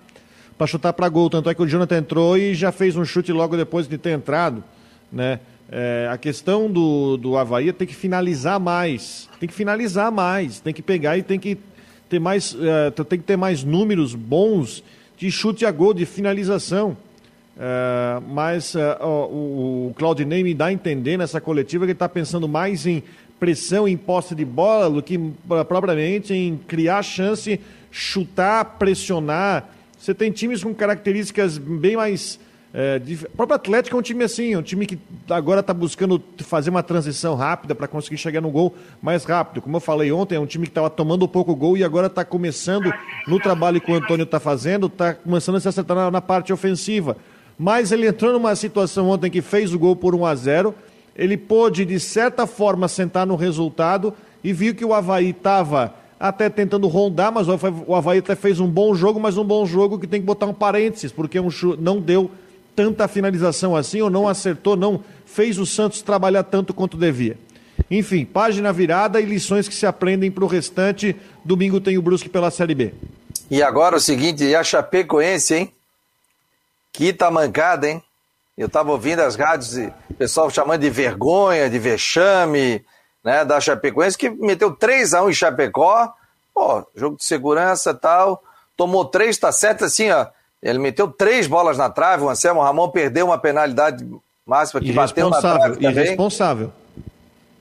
[0.58, 1.30] Para chutar para gol.
[1.30, 4.12] Tanto é que o Jonathan entrou e já fez um chute logo depois de ter
[4.12, 4.63] entrado.
[5.12, 5.39] Né?
[5.69, 9.28] É, a questão do, do Havaí é ter que finalizar mais.
[9.39, 10.60] Tem que finalizar mais.
[10.60, 11.58] Tem que pegar e tem que
[12.08, 14.84] ter mais, é, tem que ter mais números bons
[15.17, 16.95] de chute a gol, de finalização.
[17.56, 22.10] Uh, mas uh, o, o Claudinei me dá a entender nessa coletiva que ele está
[22.10, 23.02] pensando mais em
[23.39, 27.60] pressão em posse de bola do que propriamente em criar chance,
[27.91, 29.70] chutar, pressionar.
[29.98, 32.39] Você tem times com características bem mais.
[32.74, 36.22] É, o próprio Atlético é um time assim, é um time que agora está buscando
[36.39, 39.62] fazer uma transição rápida para conseguir chegar no gol mais rápido.
[39.62, 42.26] Como eu falei ontem, é um time que estava tomando pouco gol e agora está
[42.26, 42.94] começando
[43.26, 46.52] no trabalho que o Antônio está fazendo, está começando a se acertar na, na parte
[46.52, 47.15] ofensiva
[47.58, 50.76] mas ele entrou numa situação ontem que fez o gol por 1 a 0
[51.15, 54.13] ele pôde, de certa forma, sentar no resultado
[54.44, 58.68] e viu que o Havaí estava até tentando rondar, mas o Havaí até fez um
[58.68, 62.00] bom jogo, mas um bom jogo que tem que botar um parênteses, porque um não
[62.00, 62.30] deu
[62.76, 67.38] tanta finalização assim, ou não acertou, não fez o Santos trabalhar tanto quanto devia.
[67.89, 71.15] Enfim, página virada e lições que se aprendem para o restante.
[71.44, 72.94] Domingo tem o Brusque pela Série B.
[73.50, 75.72] E agora o seguinte, e a Chapecoense, hein?
[76.95, 78.01] Que tamancada, hein?
[78.58, 79.75] Eu estava ouvindo as rádios,
[80.10, 82.86] o pessoal chamando de vergonha, de vexame,
[83.21, 86.13] né, da Chapecoense, que meteu 3 a 1 em Chapecó,
[86.53, 88.41] pô, jogo de segurança tal,
[88.77, 90.27] tomou três, tá certo assim, ó,
[90.63, 94.08] ele meteu três bolas na trave, o Anselmo Ramon perdeu uma penalidade
[94.45, 95.91] máxima que bateu na trave também.
[95.91, 96.71] Irresponsável.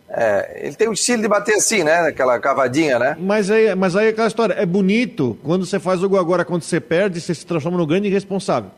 [0.09, 2.03] É, ele tem o estilo de bater assim, né?
[2.03, 3.17] Aquela cavadinha, né?
[3.19, 6.45] Mas aí, mas aí é aquela história, é bonito quando você faz o gol agora,
[6.45, 8.71] quando você perde, você se transforma no grande irresponsável.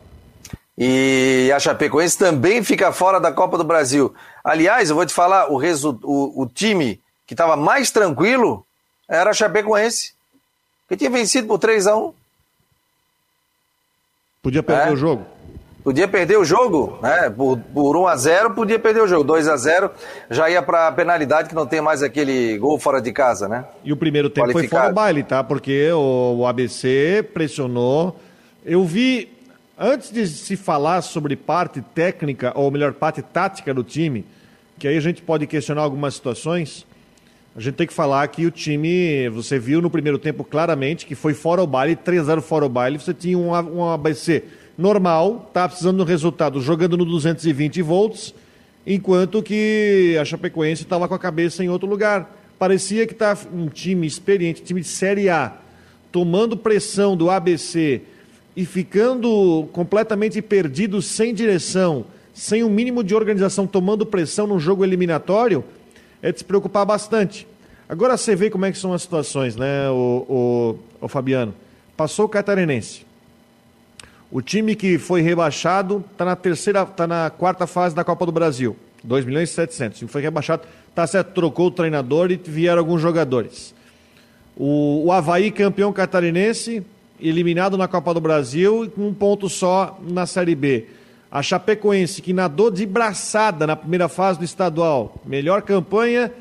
[0.78, 4.14] E a Chapecoense também fica fora da Copa do Brasil.
[4.44, 5.58] Aliás, eu vou te falar, o,
[6.02, 8.64] o, o time que estava mais tranquilo
[9.08, 10.12] era a Chapecoense,
[10.88, 12.12] que tinha vencido por 3 a 1
[14.46, 14.92] Podia perder é.
[14.92, 15.26] o jogo.
[15.82, 17.28] Podia perder o jogo, né?
[17.30, 19.24] Por, por 1 a 0 podia perder o jogo.
[19.24, 19.90] 2 a 0
[20.30, 23.64] já ia para penalidade que não tem mais aquele gol fora de casa, né?
[23.82, 25.42] E o primeiro tempo foi fora o baile, tá?
[25.42, 28.16] Porque o, o ABC pressionou.
[28.64, 29.35] Eu vi
[29.78, 34.24] antes de se falar sobre parte técnica ou melhor parte tática do time,
[34.78, 36.86] que aí a gente pode questionar algumas situações.
[37.54, 41.14] A gente tem que falar que o time, você viu no primeiro tempo claramente que
[41.14, 44.44] foi fora o baile, 3 0 fora o baile, você tinha um, um ABC
[44.76, 48.34] normal, tá precisando do resultado jogando no 220 volts,
[48.86, 52.34] enquanto que a Chapecoense estava com a cabeça em outro lugar.
[52.58, 55.56] Parecia que tá um time experiente, time de Série A,
[56.12, 58.02] tomando pressão do ABC
[58.56, 64.84] e ficando completamente perdido, sem direção, sem um mínimo de organização, tomando pressão num jogo
[64.84, 65.62] eliminatório,
[66.22, 67.46] é de se preocupar bastante.
[67.88, 71.54] Agora você vê como é que são as situações, né, o, o, o Fabiano?
[71.96, 73.06] Passou o Catarinense
[74.30, 78.32] o time que foi rebaixado está na terceira, está na quarta fase da Copa do
[78.32, 78.76] Brasil.
[79.04, 80.02] 2 milhões e 700.
[80.02, 80.64] O foi rebaixado,
[80.94, 83.74] tá certo, trocou o treinador e vieram alguns jogadores.
[84.56, 86.84] O, o Havaí, campeão catarinense,
[87.20, 90.86] eliminado na Copa do Brasil com um ponto só na Série B.
[91.30, 95.16] A Chapecoense, que nadou de braçada na primeira fase do estadual.
[95.24, 96.32] Melhor campanha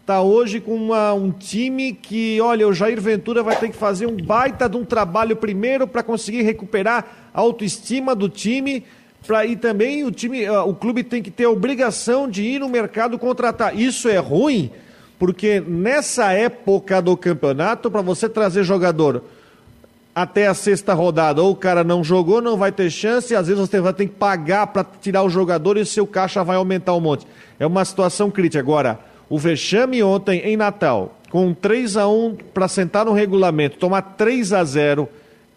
[0.00, 4.06] está hoje com uma, um time que, olha, o Jair Ventura vai ter que fazer
[4.06, 8.84] um baita de um trabalho primeiro para conseguir recuperar a autoestima do time.
[9.24, 12.68] Pra, e também o time, o clube tem que ter a obrigação de ir no
[12.68, 13.78] mercado contratar.
[13.78, 14.72] Isso é ruim,
[15.20, 19.22] porque nessa época do campeonato, para você trazer jogador
[20.14, 23.46] até a sexta rodada, ou o cara não jogou, não vai ter chance, e às
[23.46, 26.56] vezes você vai ter que pagar para tirar o jogador e o seu caixa vai
[26.56, 27.26] aumentar um monte.
[27.58, 28.60] É uma situação crítica.
[28.60, 28.98] Agora,
[29.28, 34.52] o vexame ontem em Natal, com 3 a 1 para sentar no regulamento, tomar 3
[34.52, 35.08] a 0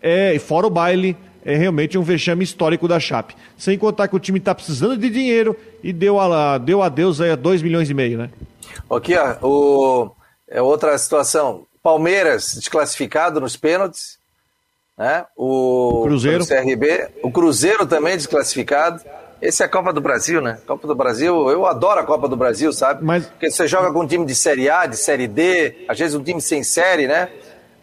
[0.02, 3.36] é, fora o baile, é realmente um vexame histórico da Chape.
[3.58, 7.32] Sem contar que o time está precisando de dinheiro e deu, a, deu adeus aí
[7.32, 8.30] a 2 milhões e meio, né?
[8.90, 10.12] Aqui, ó, o,
[10.48, 11.66] é outra situação.
[11.84, 14.18] Palmeiras desclassificado nos pênaltis,
[14.98, 15.26] né?
[15.36, 16.44] O Cruzeiro.
[16.44, 19.02] O CRB, o Cruzeiro também desclassificado.
[19.42, 20.58] Esse é a Copa do Brasil, né?
[20.66, 23.04] Copa do Brasil, eu adoro a Copa do Brasil, sabe?
[23.04, 23.26] Mas...
[23.26, 26.24] Porque você joga com um time de Série A, de Série D, às vezes um
[26.24, 27.30] time sem série, né?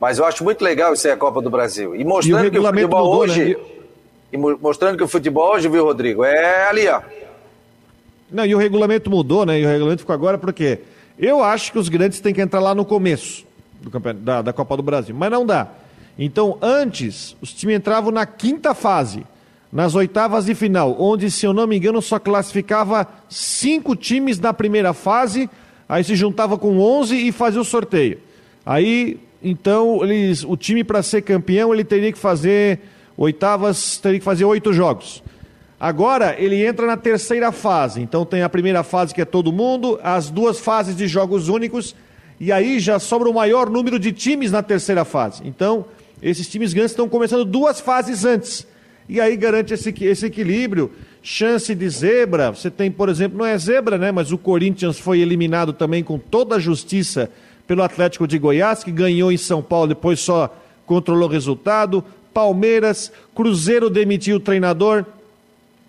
[0.00, 1.94] Mas eu acho muito legal isso aí a Copa do Brasil.
[1.94, 3.32] E mostrando e que o futebol mudou, né?
[3.32, 3.54] hoje.
[3.54, 3.64] Né?
[4.32, 6.24] E mostrando que o futebol hoje, viu, Rodrigo?
[6.24, 7.02] É ali, ó.
[8.30, 9.60] Não, e o regulamento mudou, né?
[9.60, 10.80] E o regulamento ficou agora porque
[11.18, 13.44] eu acho que os grandes têm que entrar lá no começo
[13.80, 15.68] do da, da Copa do Brasil, mas não dá.
[16.18, 19.24] Então, antes, os times entravam na quinta fase
[19.72, 24.52] nas oitavas de final, onde, se eu não me engano, só classificava cinco times na
[24.52, 25.48] primeira fase,
[25.88, 28.18] aí se juntava com 11 e fazia o sorteio.
[28.66, 32.80] Aí, então, eles, o time para ser campeão, ele teria que fazer
[33.16, 35.22] oitavas, teria que fazer oito jogos.
[35.80, 39.98] Agora, ele entra na terceira fase, então tem a primeira fase que é todo mundo,
[40.02, 41.96] as duas fases de jogos únicos,
[42.38, 45.42] e aí já sobra o maior número de times na terceira fase.
[45.44, 45.86] Então,
[46.22, 48.66] esses times grandes estão começando duas fases antes
[49.08, 50.90] e aí garante esse, esse equilíbrio.
[51.22, 54.10] Chance de zebra, você tem, por exemplo, não é zebra, né?
[54.10, 57.30] Mas o Corinthians foi eliminado também com toda a justiça
[57.66, 60.52] pelo Atlético de Goiás, que ganhou em São Paulo, depois só
[60.84, 62.04] controlou o resultado.
[62.34, 65.04] Palmeiras, Cruzeiro demitiu o treinador.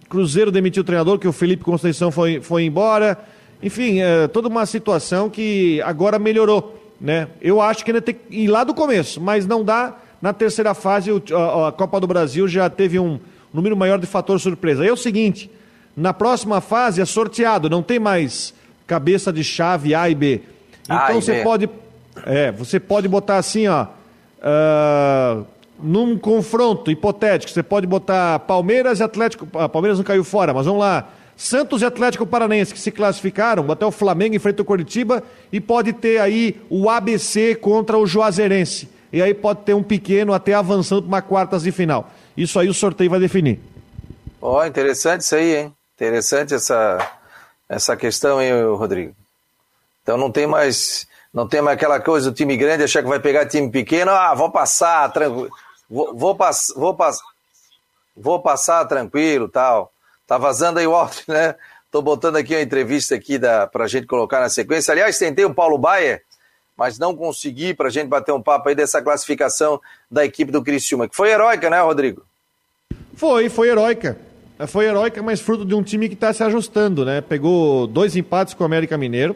[0.08, 3.17] Cruzeiro demitiu o treinador, que o Felipe Conceição foi, foi embora.
[3.62, 6.80] Enfim, é toda uma situação que agora melhorou.
[7.02, 7.28] Né?
[7.41, 10.74] Eu acho que ainda tem que ir lá do começo, mas não dá na terceira
[10.74, 13.20] fase, a Copa do Brasil já teve um
[13.54, 14.82] número maior de fator surpresa.
[14.82, 15.52] Aí é o seguinte:
[15.98, 18.54] na próxima fase é sorteado, não tem mais
[18.88, 20.40] cabeça de chave A e B.
[20.86, 21.70] Então você pode.
[22.26, 23.88] É, você pode botar assim, ó.
[24.40, 25.46] Uh,
[25.78, 29.46] num confronto hipotético, você pode botar Palmeiras e Atlético.
[29.54, 31.10] Ah, Palmeiras não caiu fora, mas vamos lá.
[31.36, 35.92] Santos e Atlético Paranaense que se classificaram, até o Flamengo enfrenta o Curitiba e pode
[35.92, 41.04] ter aí o ABC contra o Juazeirense e aí pode ter um pequeno até avançando
[41.04, 42.10] para uma quartas de final.
[42.36, 43.60] Isso aí o sorteio vai definir.
[44.41, 45.73] Ó, oh, interessante isso aí, hein?
[45.95, 47.12] Interessante essa,
[47.69, 49.15] essa questão, hein, Rodrigo?
[50.02, 53.19] Então não tem mais não tem mais aquela coisa do time grande achar que vai
[53.19, 55.49] pegar time pequeno, ah, vou passar, tranquilo,
[55.89, 57.19] vou, vou, pass, vou, pass,
[58.15, 59.91] vou passar tranquilo, tal.
[60.28, 61.56] Tá vazando aí o áudio, né?
[61.91, 64.91] Tô botando aqui uma entrevista aqui da, pra gente colocar na sequência.
[64.91, 66.23] Aliás, tentei o Paulo Baier,
[66.78, 70.64] mas não consegui para a gente bater um papo aí dessa classificação da equipe do
[70.64, 72.26] Criciúma, que foi heróica, né, Rodrigo?
[73.16, 74.18] Foi, foi heróica.
[74.68, 77.22] Foi heróica, mas fruto de um time que está se ajustando, né?
[77.22, 79.36] Pegou dois empates com o América Mineiro.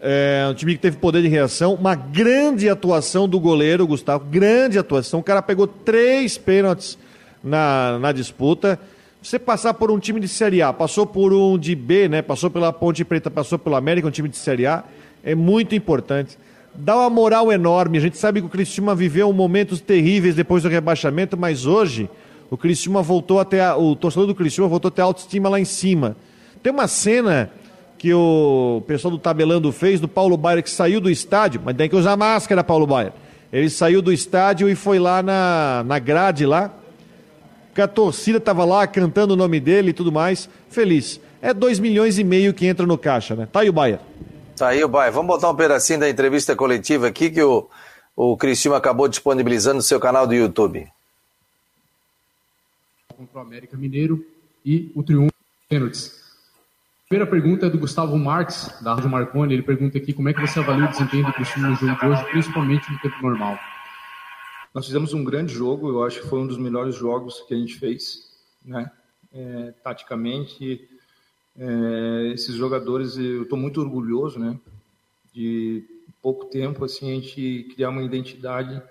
[0.00, 4.78] É um time que teve poder de reação, uma grande atuação do goleiro, Gustavo, grande
[4.78, 5.20] atuação.
[5.20, 6.98] O cara pegou três pênaltis
[7.44, 8.80] na, na disputa.
[9.22, 12.22] Você passar por um time de Série A, passou por um de B, né?
[12.22, 14.82] Passou pela Ponte Preta, passou pelo América, um time de Série A,
[15.22, 16.38] é muito importante.
[16.74, 17.98] Dá uma moral enorme.
[17.98, 22.08] A gente sabe que o Criciúma viveu momentos terríveis depois do rebaixamento, mas hoje
[22.50, 25.64] o Criciúma voltou até a, o torcedor do Criciúma voltou a ter autoestima lá em
[25.64, 26.16] cima.
[26.62, 27.50] Tem uma cena
[27.98, 31.88] que o pessoal do Tabelando fez do Paulo Baier que saiu do estádio, mas tem
[31.88, 33.12] que usar máscara, Paulo Baier.
[33.52, 36.72] Ele saiu do estádio e foi lá na, na grade lá,
[37.74, 41.20] que a torcida estava lá cantando o nome dele e tudo mais, feliz.
[41.42, 43.48] É 2 milhões e meio que entra no caixa, né?
[43.50, 43.98] Tá aí o Baier.
[44.60, 45.10] Tá aí o Baier.
[45.10, 47.66] Vamos botar um pedacinho da entrevista coletiva aqui que o,
[48.14, 50.86] o Criciúma acabou disponibilizando no seu canal do YouTube.
[53.16, 54.22] Contra o América Mineiro
[54.62, 55.32] e o triunfo
[55.66, 56.20] pênaltis.
[57.08, 59.54] Primeira pergunta é do Gustavo Marques, da Rádio Marconi.
[59.54, 62.06] Ele pergunta aqui como é que você avalia o desempenho do Cristiano no jogo de
[62.06, 63.58] hoje, principalmente no tempo normal.
[64.74, 67.56] Nós fizemos um grande jogo, eu acho que foi um dos melhores jogos que a
[67.56, 68.30] gente fez,
[68.62, 68.90] né?
[69.32, 70.86] É, taticamente,
[71.56, 74.58] é, esses jogadores, eu estou muito orgulhoso, né?
[75.32, 75.84] De
[76.22, 78.82] pouco tempo, assim, a gente criar uma identidade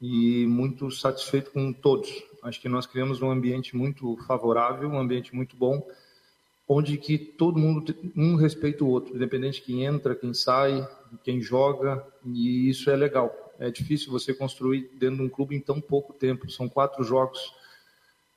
[0.00, 2.10] e muito satisfeito com todos.
[2.42, 5.86] Acho que nós criamos um ambiente muito favorável, um ambiente muito bom
[6.72, 10.88] onde que todo mundo um respeita o outro, independente de quem entra, quem sai,
[11.24, 13.34] quem joga, e isso é legal.
[13.58, 16.48] É difícil você construir dentro de um clube em tão pouco tempo.
[16.48, 17.52] São quatro jogos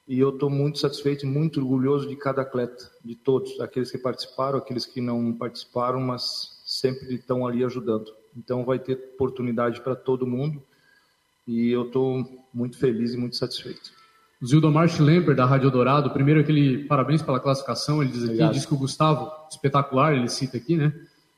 [0.07, 3.97] e eu estou muito satisfeito e muito orgulhoso de cada atleta, de todos, aqueles que
[3.97, 8.13] participaram, aqueles que não participaram, mas sempre estão ali ajudando.
[8.35, 10.61] Então vai ter oportunidade para todo mundo
[11.47, 13.91] e eu estou muito feliz e muito satisfeito.
[14.45, 18.53] Zildomar Schlemper, da Rádio Dourado, primeiro aquele parabéns pela classificação, ele diz aqui, Obrigado.
[18.53, 20.93] diz que o Gustavo, espetacular, ele cita aqui, né?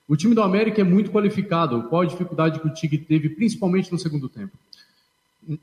[0.08, 1.84] O time do América é muito qualificado.
[1.84, 4.58] Qual a dificuldade que o Tigre teve, principalmente no segundo tempo?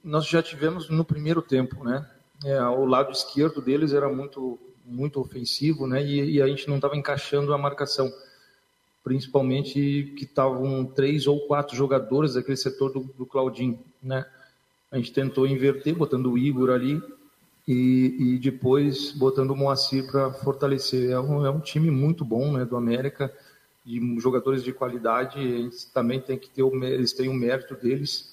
[0.05, 2.09] Nós já tivemos no primeiro tempo, né?
[2.45, 6.05] É, o lado esquerdo deles era muito muito ofensivo, né?
[6.05, 8.13] E, e a gente não estava encaixando a marcação,
[9.05, 14.27] principalmente que estavam três ou quatro jogadores daquele setor do, do Claudinho, né?
[14.91, 17.01] A gente tentou inverter, botando o Igor ali,
[17.67, 21.11] e, e depois botando o Moacir para fortalecer.
[21.11, 23.33] É um, é um time muito bom né, do América,
[23.85, 28.32] de jogadores de qualidade, eles também tem que ter o, eles têm o mérito deles,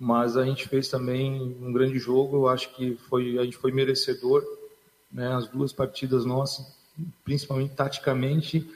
[0.00, 3.70] mas a gente fez também um grande jogo, eu acho que foi, a gente foi
[3.70, 4.42] merecedor,
[5.12, 6.74] né, as duas partidas nossas,
[7.22, 8.66] principalmente taticamente,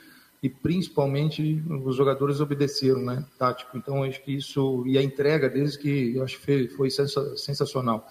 [0.42, 3.78] e principalmente os jogadores obedeceram, né, tático.
[3.78, 8.06] Então acho que isso e a entrega deles que eu acho que foi, foi sensacional.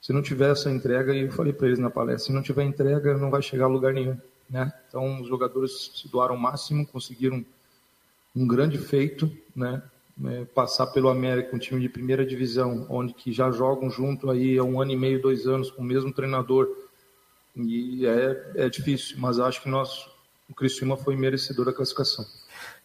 [0.00, 2.62] Se não tiver essa entrega, e eu falei para eles na palestra, se não tiver
[2.62, 4.16] entrega, não vai chegar a lugar nenhum.
[4.48, 4.72] Né?
[4.88, 7.44] Então, os jogadores se doaram o máximo, conseguiram
[8.36, 9.82] um grande feito, né?
[10.24, 14.58] É, passar pelo América, um time de primeira divisão, onde que já jogam junto aí
[14.58, 16.68] há um ano e meio, dois anos, com o mesmo treinador.
[17.56, 20.08] E é, é difícil, mas acho que nós,
[20.48, 22.24] o Criciúma foi merecedor da classificação.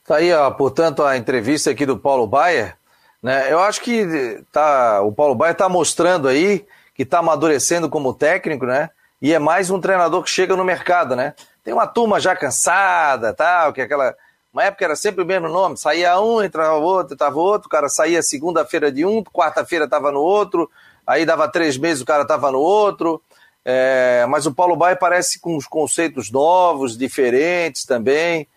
[0.05, 2.77] Tá aí, ó, portanto, a entrevista aqui do Paulo Baier.
[3.21, 3.51] Né?
[3.51, 8.65] Eu acho que tá, o Paulo Baier está mostrando aí que está amadurecendo como técnico,
[8.65, 8.89] né?
[9.21, 11.35] E é mais um treinador que chega no mercado, né?
[11.63, 14.15] Tem uma turma já cansada, tal, que é aquela.
[14.58, 17.88] Uma época era sempre o mesmo nome, saía um, entrava outro, entrava outro, o cara
[17.88, 20.67] saía segunda-feira de um, quarta-feira estava no outro,
[21.06, 23.22] aí dava três meses o cara estava no outro.
[23.63, 24.26] É...
[24.28, 28.48] mas o Paulo Baia parece com os conceitos novos, diferentes também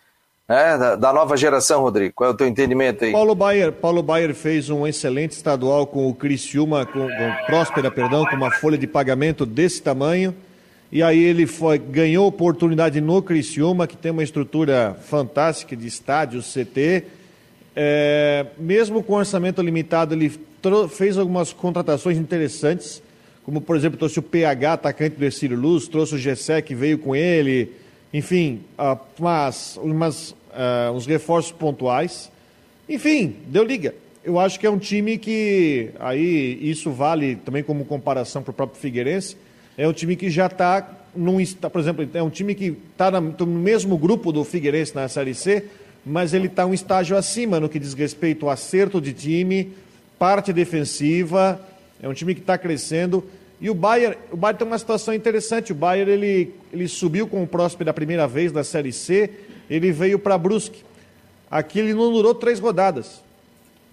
[0.48, 2.14] né, da, da, nova geração, Rodrigo.
[2.14, 3.12] Qual é o teu entendimento aí?
[3.12, 8.24] Paulo Baier, Paulo Baier fez um excelente estadual com o Criciúma, com, com Próspera, perdão,
[8.24, 10.34] com uma folha de pagamento desse tamanho.
[10.92, 16.42] E aí ele foi, ganhou oportunidade no Criciúma, que tem uma estrutura fantástica de estádio,
[16.42, 17.04] CT.
[17.76, 20.32] É, mesmo com orçamento limitado, ele
[20.90, 23.00] fez algumas contratações interessantes,
[23.44, 26.98] como por exemplo trouxe o PH, atacante do Ercílio Luz, trouxe o Gessé que veio
[26.98, 27.72] com ele,
[28.12, 32.30] enfim, uh, umas, umas uh, uns reforços pontuais.
[32.88, 33.94] Enfim, deu liga.
[34.24, 38.54] Eu acho que é um time que, aí isso vale também como comparação para o
[38.54, 39.36] próprio Figueirense,
[39.82, 41.38] é um time que já está num,
[41.72, 45.64] por exemplo, é um time que está no mesmo grupo do Figueirense na Série C,
[46.04, 49.72] mas ele está um estágio acima no que diz respeito ao acerto de time,
[50.18, 51.58] parte defensiva,
[52.02, 53.24] é um time que está crescendo.
[53.58, 55.72] E o Bayern, o Bayern tem uma situação interessante.
[55.72, 59.30] O Bayern ele, ele subiu com o Próspero da primeira vez da Série C
[59.70, 60.82] ele veio para Brusque.
[61.50, 63.22] Aqui ele não durou três rodadas.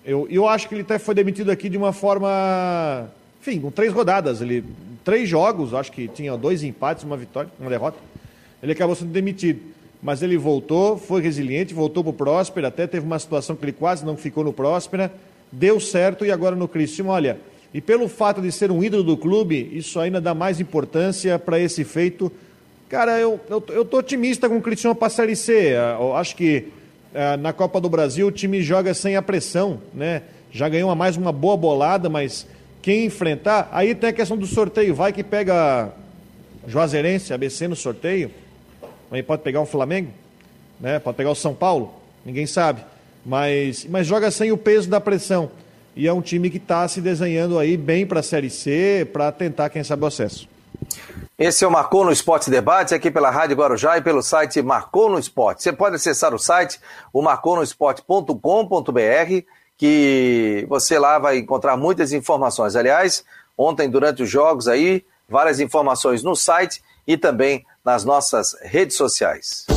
[0.04, 3.10] Eu, eu acho que ele até foi demitido aqui de uma forma.
[3.48, 4.42] Enfim, com três rodadas.
[4.42, 4.64] Ele,
[5.04, 7.98] três jogos, acho que tinha dois empates, uma vitória, uma derrota.
[8.62, 9.62] Ele acabou sendo demitido.
[10.02, 13.72] Mas ele voltou, foi resiliente, voltou para o Próspera, até teve uma situação que ele
[13.72, 15.12] quase não ficou no Próspera,
[15.52, 17.40] deu certo e agora no Criciúma, olha,
[17.74, 21.60] e pelo fato de ser um ídolo do clube, isso ainda dá mais importância para
[21.60, 22.32] esse feito
[22.90, 25.74] Cara, eu, eu, eu tô otimista com o Cristiano para a Série C.
[26.00, 26.70] Eu acho que
[27.14, 30.22] uh, na Copa do Brasil o time joga sem a pressão, né?
[30.54, 32.48] Já ganhou mais uma boa bolada, mas
[32.82, 33.70] quem enfrentar.
[33.72, 34.96] Aí tem a questão do sorteio.
[34.96, 35.92] Vai que pega
[36.68, 38.32] Juazeirense, ABC no sorteio.
[39.10, 40.12] Aí pode pegar um Flamengo,
[40.80, 41.00] né?
[41.00, 41.94] Pode pegar o São Paulo,
[42.26, 42.82] ninguém sabe.
[43.26, 45.50] Mas, mas joga sem o peso da pressão.
[45.96, 49.32] E é um time que está se desenhando aí bem para a Série C, para
[49.32, 50.48] tentar, quem sabe, o acesso.
[51.40, 55.10] Esse é o Marcou no Esporte Debate, aqui pela Rádio Guarujá e pelo site Marcou
[55.10, 55.64] no Esporte.
[55.64, 56.80] Você pode acessar o site,
[57.14, 59.46] o marconosport.com.br,
[59.78, 62.76] que você lá vai encontrar muitas informações.
[62.76, 63.24] Aliás,
[63.58, 69.77] ontem, durante os jogos aí, várias informações no site e também nas nossas redes sociais.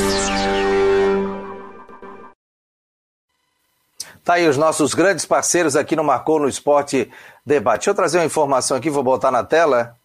[4.23, 7.11] Tá aí os nossos grandes parceiros aqui no Marcou no Esporte
[7.45, 7.79] Debate.
[7.79, 9.97] Deixa eu trazer uma informação aqui, vou botar na tela,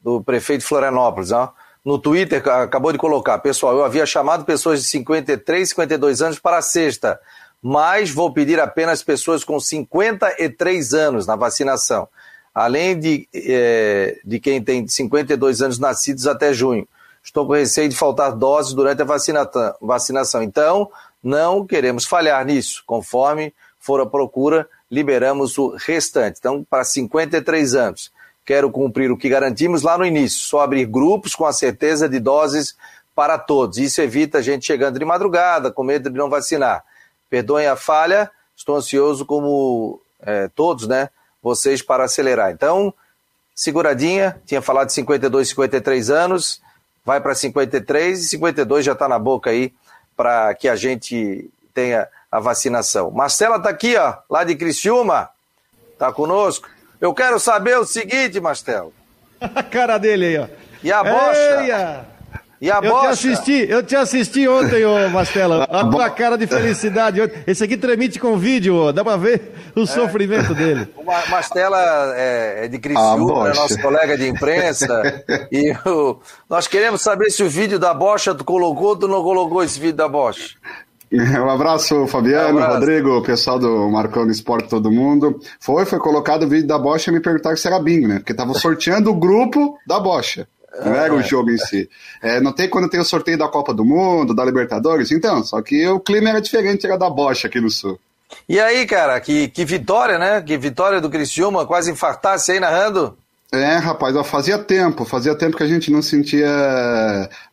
[0.00, 1.30] do prefeito Florianópolis.
[1.30, 1.52] Ó.
[1.84, 6.58] No Twitter, acabou de colocar, pessoal, eu havia chamado pessoas de 53, 52 anos para
[6.58, 7.20] a sexta,
[7.62, 12.08] mas vou pedir apenas pessoas com 53 anos na vacinação,
[12.52, 16.86] além de, é, de quem tem 52 anos nascidos até junho.
[17.22, 19.48] Estou com receio de faltar doses durante a vacina,
[19.80, 20.42] vacinação.
[20.42, 20.90] Então,
[21.22, 22.82] não queremos falhar nisso.
[22.86, 26.38] Conforme for a procura, liberamos o restante.
[26.38, 28.12] Então, para 53 anos,
[28.44, 32.18] quero cumprir o que garantimos lá no início: só abrir grupos com a certeza de
[32.18, 32.76] doses
[33.14, 33.78] para todos.
[33.78, 36.84] Isso evita a gente chegando de madrugada, com medo de não vacinar.
[37.28, 41.10] Perdoem a falha, estou ansioso como é, todos, né?
[41.42, 42.50] Vocês para acelerar.
[42.52, 42.92] Então,
[43.54, 46.62] seguradinha, tinha falado de 52, 53 anos,
[47.04, 49.72] vai para 53 e 52 já está na boca aí
[50.18, 53.08] para que a gente tenha a vacinação.
[53.12, 55.30] Marcela está aqui, ó, lá de Criciúma,
[55.92, 56.68] está conosco.
[57.00, 58.92] Eu quero saber o seguinte, Marcelo.
[59.40, 60.48] a cara dele aí, ó.
[60.82, 61.62] E a bocha?
[61.62, 62.06] Eia.
[62.60, 63.16] E a eu bocha?
[63.16, 65.64] Te assisti, eu te assisti ontem, ô Mastela.
[65.70, 67.20] A tua cara de felicidade.
[67.46, 68.92] Esse aqui tremite com vídeo, ó.
[68.92, 69.86] dá pra ver o é.
[69.86, 70.88] sofrimento dele.
[70.96, 71.78] O Mastela
[72.16, 75.24] é, é de Criciúma, é nosso colega de imprensa.
[75.52, 76.18] e o,
[76.50, 79.78] nós queremos saber se o vídeo da bocha tu colocou ou tu não colocou esse
[79.78, 80.56] vídeo da bocha.
[81.10, 82.80] Um abraço, Fabiano, um abraço.
[82.80, 85.40] Rodrigo, pessoal do Marcando Esporte, todo mundo.
[85.58, 88.18] Foi, foi colocado o vídeo da Bocha e me perguntaram se era bingo, né?
[88.18, 90.46] Porque tava sorteando o grupo da Bocha.
[90.84, 91.88] Não era o jogo em si.
[92.22, 95.60] É, não tem quando tem o sorteio da Copa do Mundo, da Libertadores, então, só
[95.62, 97.98] que o clima era diferente, era da Bocha aqui no Sul.
[98.48, 100.42] E aí, cara, que, que vitória, né?
[100.42, 103.16] Que vitória do Criciúma, quase infartasse aí narrando.
[103.50, 106.50] É, rapaz, ó, fazia tempo, fazia tempo que a gente não sentia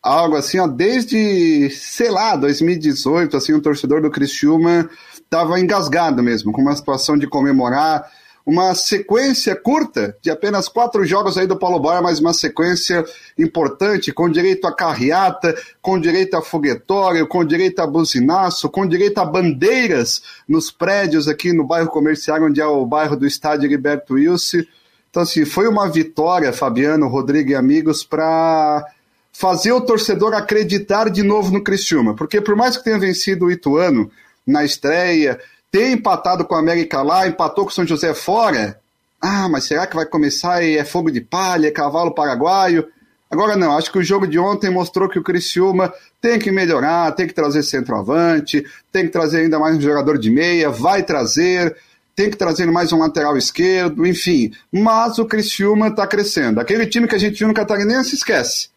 [0.02, 4.90] algo assim, ó, desde, sei lá, 2018, assim, o torcedor do Criciúma
[5.30, 8.06] tava engasgado mesmo, com uma situação de comemorar,
[8.46, 13.04] uma sequência curta de apenas quatro jogos aí do Paulo Baier, mas uma sequência
[13.36, 19.18] importante, com direito a carreata, com direito a foguetório, com direito a buzinaço, com direito
[19.18, 24.14] a bandeiras nos prédios aqui no bairro comercial, onde é o bairro do Estádio Gilberto
[24.14, 24.62] Wilson.
[25.10, 28.86] Então, assim, foi uma vitória, Fabiano, Rodrigo e amigos, para
[29.32, 32.14] fazer o torcedor acreditar de novo no Criciúma.
[32.14, 34.08] Porque por mais que tenha vencido o Ituano
[34.46, 35.40] na estreia,
[35.70, 38.80] ter empatado com a América lá, empatou com o São José fora,
[39.20, 42.86] Ah, mas será que vai começar e é fogo de palha, é cavalo paraguaio?
[43.30, 47.10] Agora não, acho que o jogo de ontem mostrou que o Criciúma tem que melhorar,
[47.12, 51.76] tem que trazer centroavante, tem que trazer ainda mais um jogador de meia, vai trazer,
[52.14, 54.52] tem que trazer mais um lateral esquerdo, enfim.
[54.72, 56.60] Mas o Criciúma está crescendo.
[56.60, 58.68] Aquele time que a gente viu no Catarinense, esquece.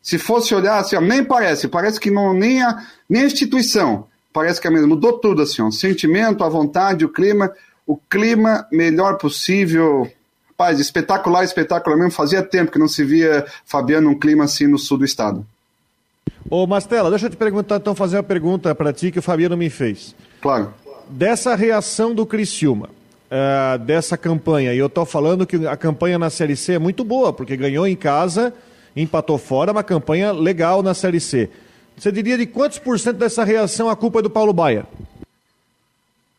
[0.00, 4.06] Se fosse olhar, assim, ó, nem parece, parece que não, nem, a, nem a instituição,
[4.32, 7.52] parece que é mesmo, mudou tudo, assim, ó, o sentimento, a vontade, o clima,
[7.86, 10.10] o clima melhor possível,
[10.50, 14.78] rapaz, espetacular, espetacular mesmo, fazia tempo que não se via, Fabiano, um clima assim no
[14.78, 15.46] sul do estado.
[16.50, 19.56] Ô, Mastela, deixa eu te perguntar, então, fazer uma pergunta para ti que o Fabiano
[19.56, 20.14] me fez.
[20.40, 20.72] Claro.
[21.08, 22.90] Dessa reação do Criciúma,
[23.30, 27.04] uh, dessa campanha, e eu estou falando que a campanha na Série C é muito
[27.04, 28.52] boa, porque ganhou em casa,
[28.96, 31.50] empatou fora, uma campanha legal na Série C.
[31.98, 34.84] Você diria de quantos por cento dessa reação a culpa é do Paulo Baier?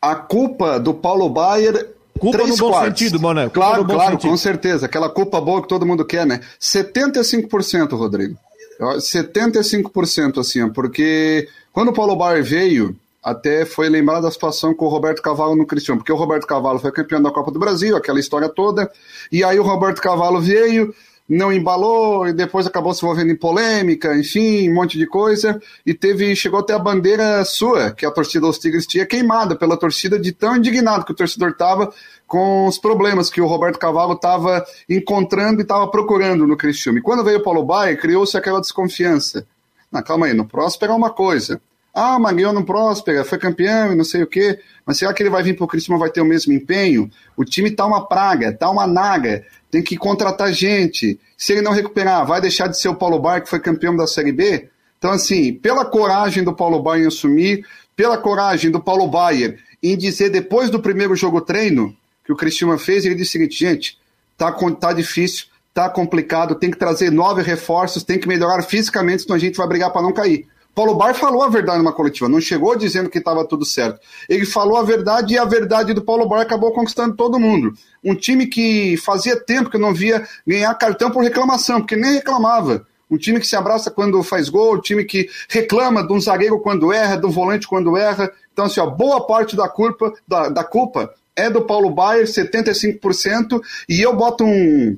[0.00, 1.90] A culpa do Paulo Baier
[2.20, 2.98] Culpa Três no bom quartos.
[2.98, 3.48] sentido, Mané.
[3.48, 4.30] Claro, claro, sentido.
[4.30, 4.84] com certeza.
[4.84, 6.40] Aquela culpa boa que todo mundo quer, né?
[6.60, 8.36] 75%, Rodrigo.
[8.78, 14.88] 75% assim, porque quando o Paulo Baier veio, até foi lembrada a situação com o
[14.88, 18.18] Roberto Cavalo no Cristiano, porque o Roberto Cavalo foi campeão da Copa do Brasil, aquela
[18.20, 18.90] história toda,
[19.30, 20.94] e aí o Roberto Cavalo veio,
[21.30, 25.62] não embalou e depois acabou se envolvendo em polêmica, enfim, um monte de coisa.
[25.86, 29.76] E teve, chegou até a bandeira sua, que a torcida dos Tigres tinha queimada pela
[29.76, 31.92] torcida de tão indignado que o torcedor estava
[32.26, 36.98] com os problemas que o Roberto Cavalo estava encontrando e estava procurando no Cristiano.
[36.98, 39.46] E quando veio o Paulo Baia, criou-se aquela desconfiança.
[39.90, 41.60] Não, calma aí, no Próspera é uma coisa.
[41.92, 44.60] Ah, no Próspera, foi campeão e não sei o quê.
[44.86, 47.10] Mas será que ele vai vir para o Cristiano vai ter o mesmo empenho?
[47.36, 51.18] O time tá uma praga, tá uma naga tem que contratar gente.
[51.36, 54.06] Se ele não recuperar, vai deixar de ser o Paulo Bar, que foi campeão da
[54.06, 54.68] Série B?
[54.98, 57.64] Então, assim, pela coragem do Paulo Baier em assumir,
[57.96, 62.76] pela coragem do Paulo Baier em dizer, depois do primeiro jogo treino que o Cristiano
[62.78, 63.98] fez, ele disse o seguinte, gente,
[64.36, 69.36] tá, tá difícil, tá complicado, tem que trazer nove reforços, tem que melhorar fisicamente, senão
[69.36, 70.46] a gente vai brigar para não cair.
[70.80, 74.00] Paulo Bar falou a verdade numa coletiva, não chegou dizendo que estava tudo certo.
[74.26, 77.74] Ele falou a verdade e a verdade do Paulo Bar acabou conquistando todo mundo.
[78.02, 82.86] Um time que fazia tempo que não via ganhar cartão por reclamação, porque nem reclamava.
[83.10, 86.58] Um time que se abraça quando faz gol, um time que reclama de um zagueiro
[86.60, 88.32] quando erra, do volante quando erra.
[88.50, 93.60] Então, assim, ó, boa parte da culpa, da, da culpa é do Paulo Baier, 75%,
[93.86, 94.96] e eu boto um,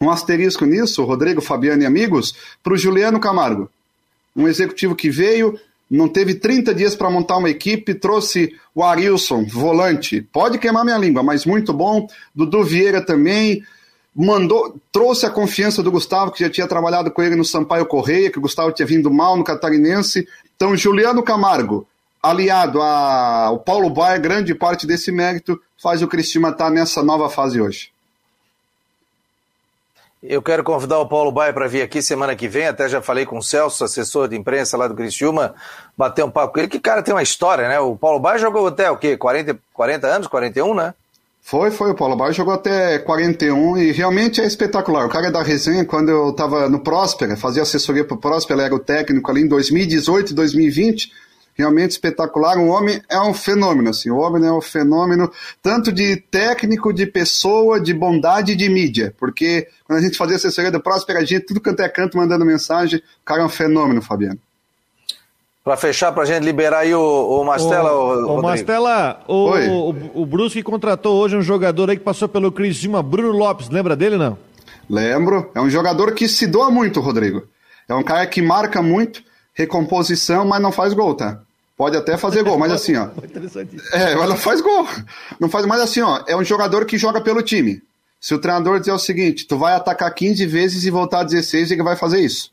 [0.00, 3.70] um asterisco nisso, Rodrigo, Fabiano e amigos, para o Juliano Camargo
[4.34, 5.58] um executivo que veio,
[5.90, 10.96] não teve 30 dias para montar uma equipe, trouxe o Arilson, volante, pode queimar minha
[10.96, 12.06] língua, mas muito bom.
[12.34, 13.62] Dudu Vieira também
[14.14, 18.30] mandou, trouxe a confiança do Gustavo, que já tinha trabalhado com ele no Sampaio Correia,
[18.30, 20.28] que o Gustavo tinha vindo mal no Catarinense.
[20.54, 21.86] Então, Juliano Camargo,
[22.22, 27.60] aliado ao Paulo Baia, grande parte desse mérito, faz o Cristina estar nessa nova fase
[27.60, 27.90] hoje.
[30.22, 32.66] Eu quero convidar o Paulo Baia para vir aqui semana que vem.
[32.66, 35.54] Até já falei com o Celso, assessor de imprensa lá do Criciúma,
[35.96, 36.68] bater um papo com ele.
[36.68, 37.80] Que cara tem uma história, né?
[37.80, 39.16] O Paulo Baia jogou até o quê?
[39.16, 40.26] 40, 40 anos?
[40.26, 40.94] 41, né?
[41.40, 41.92] Foi, foi.
[41.92, 45.06] O Paulo Baia jogou até 41 e realmente é espetacular.
[45.06, 48.62] O cara é da resenha, quando eu estava no Próspera, fazia assessoria para o Próspera,
[48.62, 52.58] era o técnico ali em 2018, 2020 realmente espetacular.
[52.58, 55.30] O homem é um fenômeno, assim, o homem é um fenômeno
[55.62, 60.36] tanto de técnico, de pessoa, de bondade e de mídia, porque quando a gente fazia
[60.36, 63.48] assessoria do Próspera, a gente tudo canto é canto mandando mensagem, o cara é um
[63.48, 64.38] fenômeno, Fabiano.
[65.62, 67.92] Para fechar, para a gente liberar aí o, o Mastela.
[67.92, 72.50] O, o Mastela, o, o, o Brusque contratou hoje um jogador aí que passou pelo
[72.50, 74.38] Criciúma, Bruno Lopes, lembra dele não?
[74.88, 77.44] Lembro, é um jogador que se doa muito, Rodrigo.
[77.86, 79.22] É um cara que marca muito,
[79.54, 81.40] recomposição, mas não faz gol, tá?
[81.76, 83.08] Pode até fazer gol, mas assim, ó.
[83.92, 84.86] É, mas não faz gol.
[85.38, 87.82] Não faz, mas assim, ó, é um jogador que joga pelo time.
[88.20, 91.82] Se o treinador dizer o seguinte, tu vai atacar 15 vezes e voltar 16, ele
[91.82, 92.50] vai fazer isso.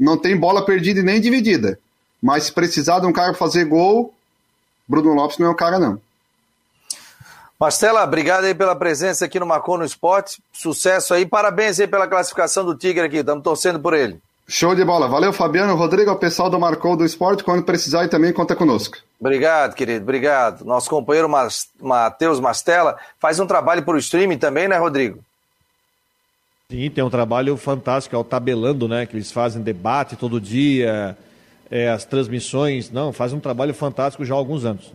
[0.00, 1.78] Não tem bola perdida e nem dividida.
[2.20, 4.14] Mas se precisar de um cara fazer gol,
[4.88, 6.00] Bruno Lopes não é o cara, não.
[7.60, 10.42] Marcela, obrigado aí pela presença aqui no Marcou no Esporte.
[10.52, 11.26] Sucesso aí.
[11.26, 13.18] Parabéns aí pela classificação do Tigre aqui.
[13.18, 14.20] Estamos torcendo por ele.
[14.48, 15.08] Show de bola.
[15.08, 17.44] Valeu, Fabiano, Rodrigo, o pessoal do Marcou do Esporte.
[17.44, 18.98] Quando precisar, e também conta conosco.
[19.18, 20.02] Obrigado, querido.
[20.02, 20.64] Obrigado.
[20.64, 21.30] Nosso companheiro
[21.80, 25.20] Matheus Mastella faz um trabalho por streaming também, né, Rodrigo?
[26.70, 29.06] Sim, tem um trabalho fantástico, é o Tabelando, né?
[29.06, 31.16] Que eles fazem debate todo dia,
[31.70, 32.90] é, as transmissões.
[32.90, 34.92] Não, faz um trabalho fantástico já há alguns anos.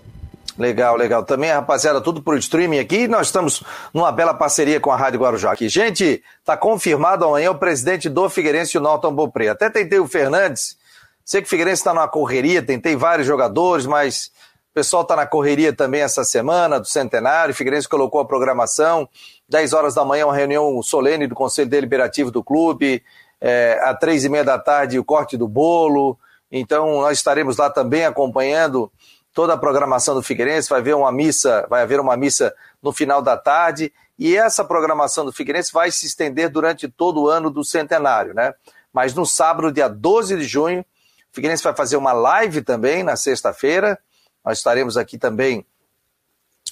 [0.58, 1.24] Legal, legal.
[1.24, 3.08] Também, rapaziada, tudo por streaming aqui.
[3.08, 5.70] Nós estamos numa bela parceria com a Rádio Guarujá aqui.
[5.70, 9.50] Gente, tá confirmado amanhã o presidente do Figueirense, o Norton Beaupré.
[9.50, 10.76] Até tentei o Fernandes.
[11.24, 14.32] Sei que o Figueirense está numa correria, tentei vários jogadores, mas
[14.72, 17.54] o pessoal está na correria também essa semana do centenário.
[17.54, 19.08] O Figueirense colocou a programação
[19.48, 23.04] 10 horas da manhã, uma reunião solene do Conselho Deliberativo do clube,
[23.40, 26.18] é, às três e meia da tarde, o corte do bolo.
[26.52, 28.92] Então, nós estaremos lá também acompanhando
[29.38, 30.68] toda a programação do Figueirense.
[30.68, 33.94] Vai haver uma missa, vai haver uma missa no final da tarde.
[34.18, 38.56] E essa programação do Figueirense vai se estender durante todo o ano do centenário, né?
[38.92, 43.16] Mas no sábado, dia 12 de junho, o Figueirense vai fazer uma live também na
[43.16, 44.00] sexta-feira.
[44.44, 45.64] Nós estaremos aqui também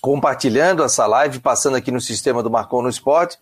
[0.01, 3.37] compartilhando essa live, passando aqui no sistema do Marcon no Esporte.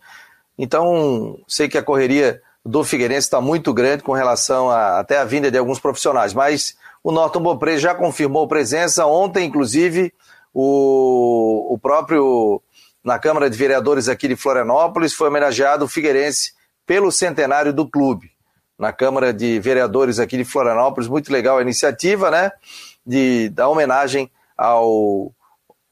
[0.58, 5.24] Então, sei que a correria do Figueirense está muito grande com relação a, até a
[5.24, 10.10] vinda de alguns profissionais, mas o Norton Bopré já confirmou presença ontem, inclusive,
[10.54, 12.62] o, o próprio
[13.04, 16.54] na Câmara de Vereadores aqui de Florianópolis foi homenageado o Figueirense
[16.86, 18.30] pelo centenário do clube.
[18.78, 22.50] Na Câmara de Vereadores aqui de Florianópolis, muito legal a iniciativa, né?
[23.06, 25.30] De dar homenagem ao,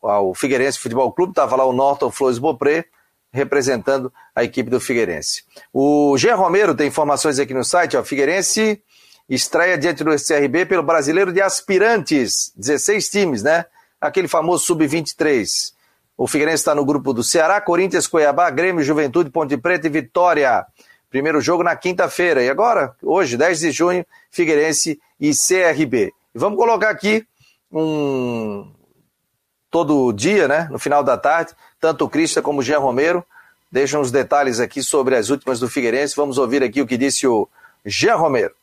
[0.03, 1.33] ao Figueirense Futebol Clube.
[1.33, 2.87] Estava lá o Norton Flores Bopré,
[3.31, 5.45] representando a equipe do Figueirense.
[5.73, 8.83] O Jean Romero tem informações aqui no site, ó, Figueirense
[9.29, 13.65] estreia diante do CRB pelo Brasileiro de Aspirantes, 16 times, né?
[14.01, 15.73] Aquele famoso Sub-23.
[16.17, 20.65] O Figueirense está no grupo do Ceará, Corinthians, Cuiabá, Grêmio, Juventude, Ponte Preta e Vitória.
[21.11, 22.43] Primeiro jogo na quinta-feira.
[22.43, 26.13] E agora, hoje, 10 de junho, Figueirense e CRB.
[26.35, 27.27] E vamos colocar aqui
[27.71, 28.71] um,
[29.71, 33.25] todo dia, né, no final da tarde, tanto o Crista como o Jean Romero
[33.71, 36.15] deixam os detalhes aqui sobre as últimas do Figueirense.
[36.15, 37.49] Vamos ouvir aqui o que disse o
[37.85, 38.55] Jean Romero.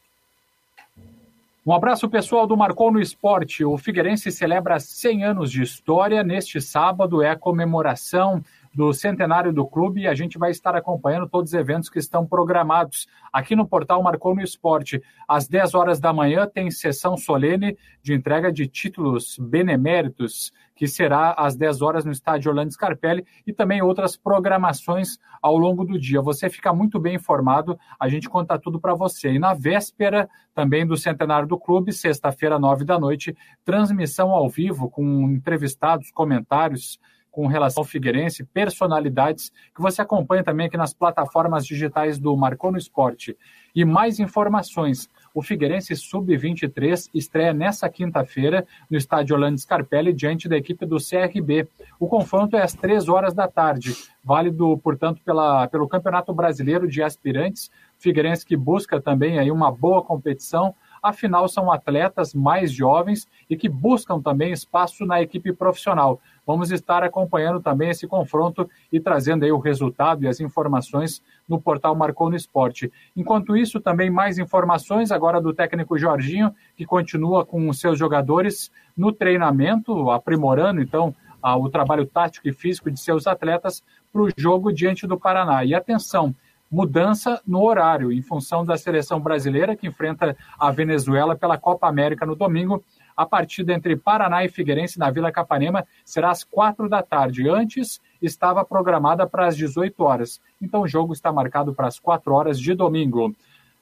[1.65, 3.65] Um abraço pessoal do Marcou no Esporte.
[3.65, 6.23] O Figueirense celebra 100 anos de história.
[6.23, 8.41] Neste sábado é a comemoração
[8.73, 12.25] do centenário do clube e a gente vai estar acompanhando todos os eventos que estão
[12.25, 15.01] programados aqui no portal Marcou no Esporte.
[15.27, 21.33] Às 10 horas da manhã tem sessão solene de entrega de títulos beneméritos, que será
[21.33, 26.21] às 10 horas no estádio Orlando Scarpelli e também outras programações ao longo do dia.
[26.21, 29.33] Você fica muito bem informado, a gente conta tudo para você.
[29.33, 34.89] E na véspera também do centenário do clube, sexta-feira, nove da noite, transmissão ao vivo
[34.89, 36.99] com entrevistados, comentários
[37.39, 42.69] com relação ao Figueirense, personalidades que você acompanha também aqui nas plataformas digitais do Marcou
[42.69, 43.37] no Esporte.
[43.73, 45.07] E mais informações.
[45.33, 51.65] O Figueirense Sub-23 estreia nessa quinta-feira no estádio Orlando Scarpelli diante da equipe do CRB.
[51.97, 57.01] O confronto é às três horas da tarde, válido, portanto, pela, pelo Campeonato Brasileiro de
[57.01, 57.71] Aspirantes.
[57.97, 63.69] Figueirense que busca também aí uma boa competição afinal são atletas mais jovens e que
[63.69, 66.19] buscam também espaço na equipe profissional.
[66.45, 71.61] Vamos estar acompanhando também esse confronto e trazendo aí o resultado e as informações no
[71.61, 72.91] portal Marcou no Esporte.
[73.15, 78.71] Enquanto isso, também mais informações agora do técnico Jorginho, que continua com os seus jogadores
[78.97, 83.81] no treinamento, aprimorando então o trabalho tático e físico de seus atletas
[84.11, 85.63] para o jogo diante do Paraná.
[85.63, 86.35] E atenção,
[86.71, 92.25] mudança no horário, em função da seleção brasileira que enfrenta a Venezuela pela Copa América
[92.25, 92.83] no domingo.
[93.17, 97.49] A partida entre Paraná e Figueirense na Vila Capanema será às quatro da tarde.
[97.49, 100.39] Antes estava programada para as 18 horas.
[100.61, 103.35] Então o jogo está marcado para as quatro horas de domingo.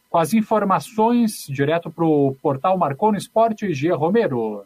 [0.09, 4.63] Com as informações, direto para o portal Marcou no Esporte, Gia Romero.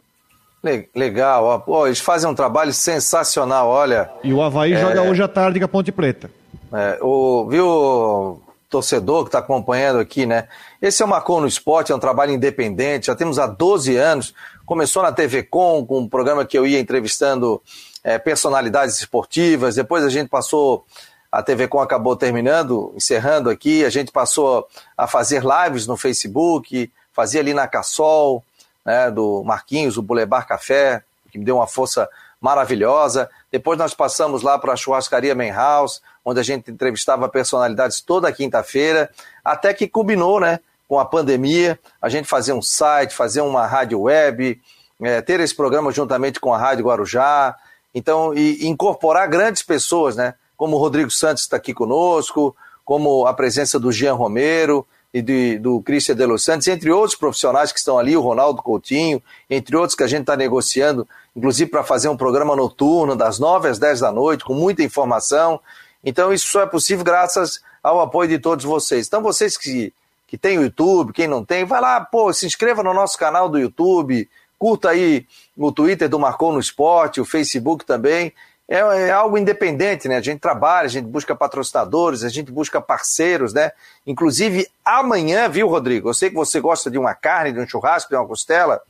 [0.94, 4.08] Legal, Pô, eles fazem um trabalho sensacional, olha.
[4.22, 4.80] E o Havaí é...
[4.80, 6.30] joga hoje à tarde com a Ponte Preta.
[6.72, 8.40] É, o, viu,
[8.72, 10.48] torcedor que está acompanhando aqui, né?
[10.80, 14.34] Esse é o Marcou no Esporte, é um trabalho independente, já temos há 12 anos.
[14.64, 17.60] Começou na TV Com, com um programa que eu ia entrevistando
[18.02, 20.86] é, personalidades esportivas, depois a gente passou,
[21.30, 24.66] a TV Com acabou terminando, encerrando aqui, a gente passou
[24.96, 28.42] a fazer lives no Facebook, fazia ali na Cassol,
[28.84, 32.08] né, do Marquinhos, o Boulevard Café, que me deu uma força
[32.40, 33.30] maravilhosa.
[33.50, 38.32] Depois nós passamos lá para a churrascaria Main House, onde a gente entrevistava personalidades toda
[38.32, 39.10] quinta-feira,
[39.44, 44.02] até que combinou, né, com a pandemia, a gente fazer um site, fazer uma rádio
[44.02, 44.60] web,
[45.02, 47.56] é, ter esse programa juntamente com a Rádio Guarujá,
[47.94, 52.54] então, e incorporar grandes pessoas, né, como o Rodrigo Santos está aqui conosco,
[52.84, 57.14] como a presença do Jean Romero, e de, do Cristian de Los Santos, entre outros
[57.14, 61.06] profissionais que estão ali, o Ronaldo Coutinho, entre outros que a gente está negociando,
[61.36, 65.60] inclusive para fazer um programa noturno, das 9 às 10 da noite, com muita informação.
[66.04, 69.06] Então, isso só é possível graças ao apoio de todos vocês.
[69.06, 69.92] Então, vocês que,
[70.26, 73.48] que têm o YouTube, quem não tem, vai lá, pô, se inscreva no nosso canal
[73.48, 74.28] do YouTube,
[74.58, 75.26] curta aí
[75.56, 78.32] o Twitter do Marcou no Esporte, o Facebook também
[78.68, 80.16] é, é, algo independente, né?
[80.16, 83.72] A gente trabalha, a gente busca patrocinadores, a gente busca parceiros, né?
[84.06, 86.08] Inclusive, amanhã, viu, Rodrigo?
[86.08, 88.80] Eu sei que você gosta de uma carne, de um churrasco, de uma costela.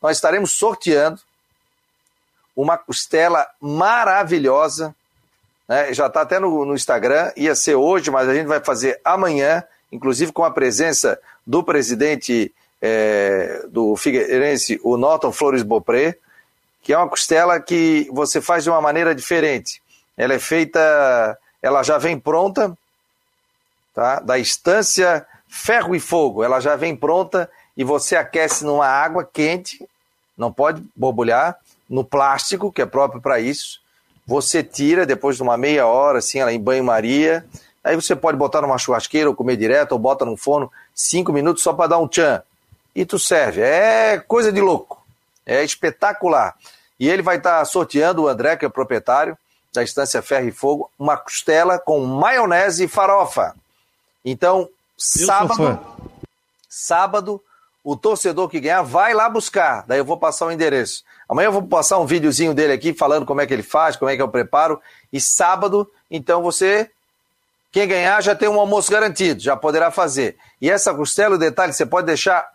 [0.00, 1.20] Nós estaremos sorteando
[2.54, 4.94] uma costela maravilhosa
[5.68, 5.92] né?
[5.92, 9.62] já está até no, no Instagram, ia ser hoje, mas a gente vai fazer amanhã,
[9.90, 16.16] inclusive com a presença do presidente é, do Figueirense, o Norton Flores Bopré,
[16.82, 19.80] que é uma costela que você faz de uma maneira diferente.
[20.16, 22.76] Ela é feita, ela já vem pronta,
[23.94, 24.18] tá?
[24.20, 29.86] Da estância ferro e fogo, ela já vem pronta e você aquece numa água quente,
[30.36, 31.58] não pode borbulhar,
[31.88, 33.81] no plástico, que é próprio para isso.
[34.26, 37.44] Você tira depois de uma meia hora, assim, ela em banho-maria.
[37.82, 41.62] Aí você pode botar numa churrasqueira ou comer direto, ou bota no forno cinco minutos
[41.62, 42.42] só para dar um tchan.
[42.94, 43.60] E tu serve.
[43.60, 45.02] É coisa de louco.
[45.44, 46.54] É espetacular.
[47.00, 49.36] E ele vai estar tá sorteando, o André, que é o proprietário
[49.72, 53.56] da Estância Ferro e Fogo, uma costela com maionese e farofa.
[54.24, 55.80] Então, sábado,
[56.68, 57.42] sábado,
[57.84, 59.84] o torcedor que ganhar vai lá buscar.
[59.86, 61.04] Daí eu vou passar o endereço.
[61.28, 64.10] Amanhã eu vou passar um videozinho dele aqui falando como é que ele faz, como
[64.10, 64.80] é que o preparo.
[65.12, 66.90] E sábado, então você,
[67.72, 70.36] quem ganhar já tem um almoço garantido, já poderá fazer.
[70.60, 72.52] E essa costela, o detalhe, você pode deixar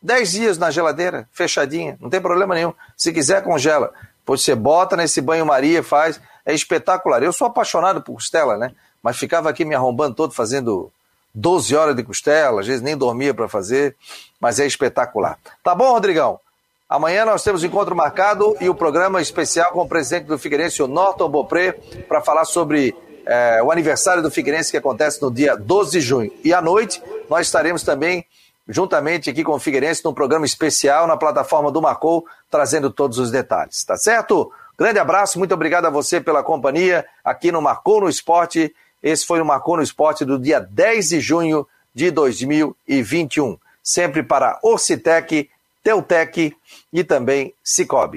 [0.00, 2.72] 10 dias na geladeira, fechadinha, não tem problema nenhum.
[2.96, 3.92] Se quiser, congela.
[4.20, 6.20] Depois você bota nesse banho-maria, faz.
[6.46, 7.22] É espetacular.
[7.22, 8.72] Eu sou apaixonado por costela, né?
[9.02, 10.90] Mas ficava aqui me arrombando todo fazendo
[11.38, 13.94] 12 horas de costela, às vezes nem dormia para fazer,
[14.40, 15.38] mas é espetacular.
[15.62, 16.40] Tá bom, Rodrigão?
[16.88, 20.88] Amanhã nós temos encontro marcado e o programa especial com o presidente do Figueirense, o
[20.88, 21.72] Norton Bopré,
[22.08, 26.32] para falar sobre é, o aniversário do Figueirense que acontece no dia 12 de junho.
[26.42, 28.24] E à noite nós estaremos também
[28.66, 33.30] juntamente aqui com o Figueirense num programa especial na plataforma do Marcou, trazendo todos os
[33.30, 33.84] detalhes.
[33.84, 34.50] Tá certo?
[34.78, 38.74] Grande abraço, muito obrigado a você pela companhia aqui no Marcou no Esporte.
[39.02, 43.58] Esse foi o Marcou no Esporte do dia 10 de junho de 2021.
[43.82, 45.48] Sempre para Orcitec,
[45.82, 46.54] Teutec
[46.92, 48.16] e também Cicobi.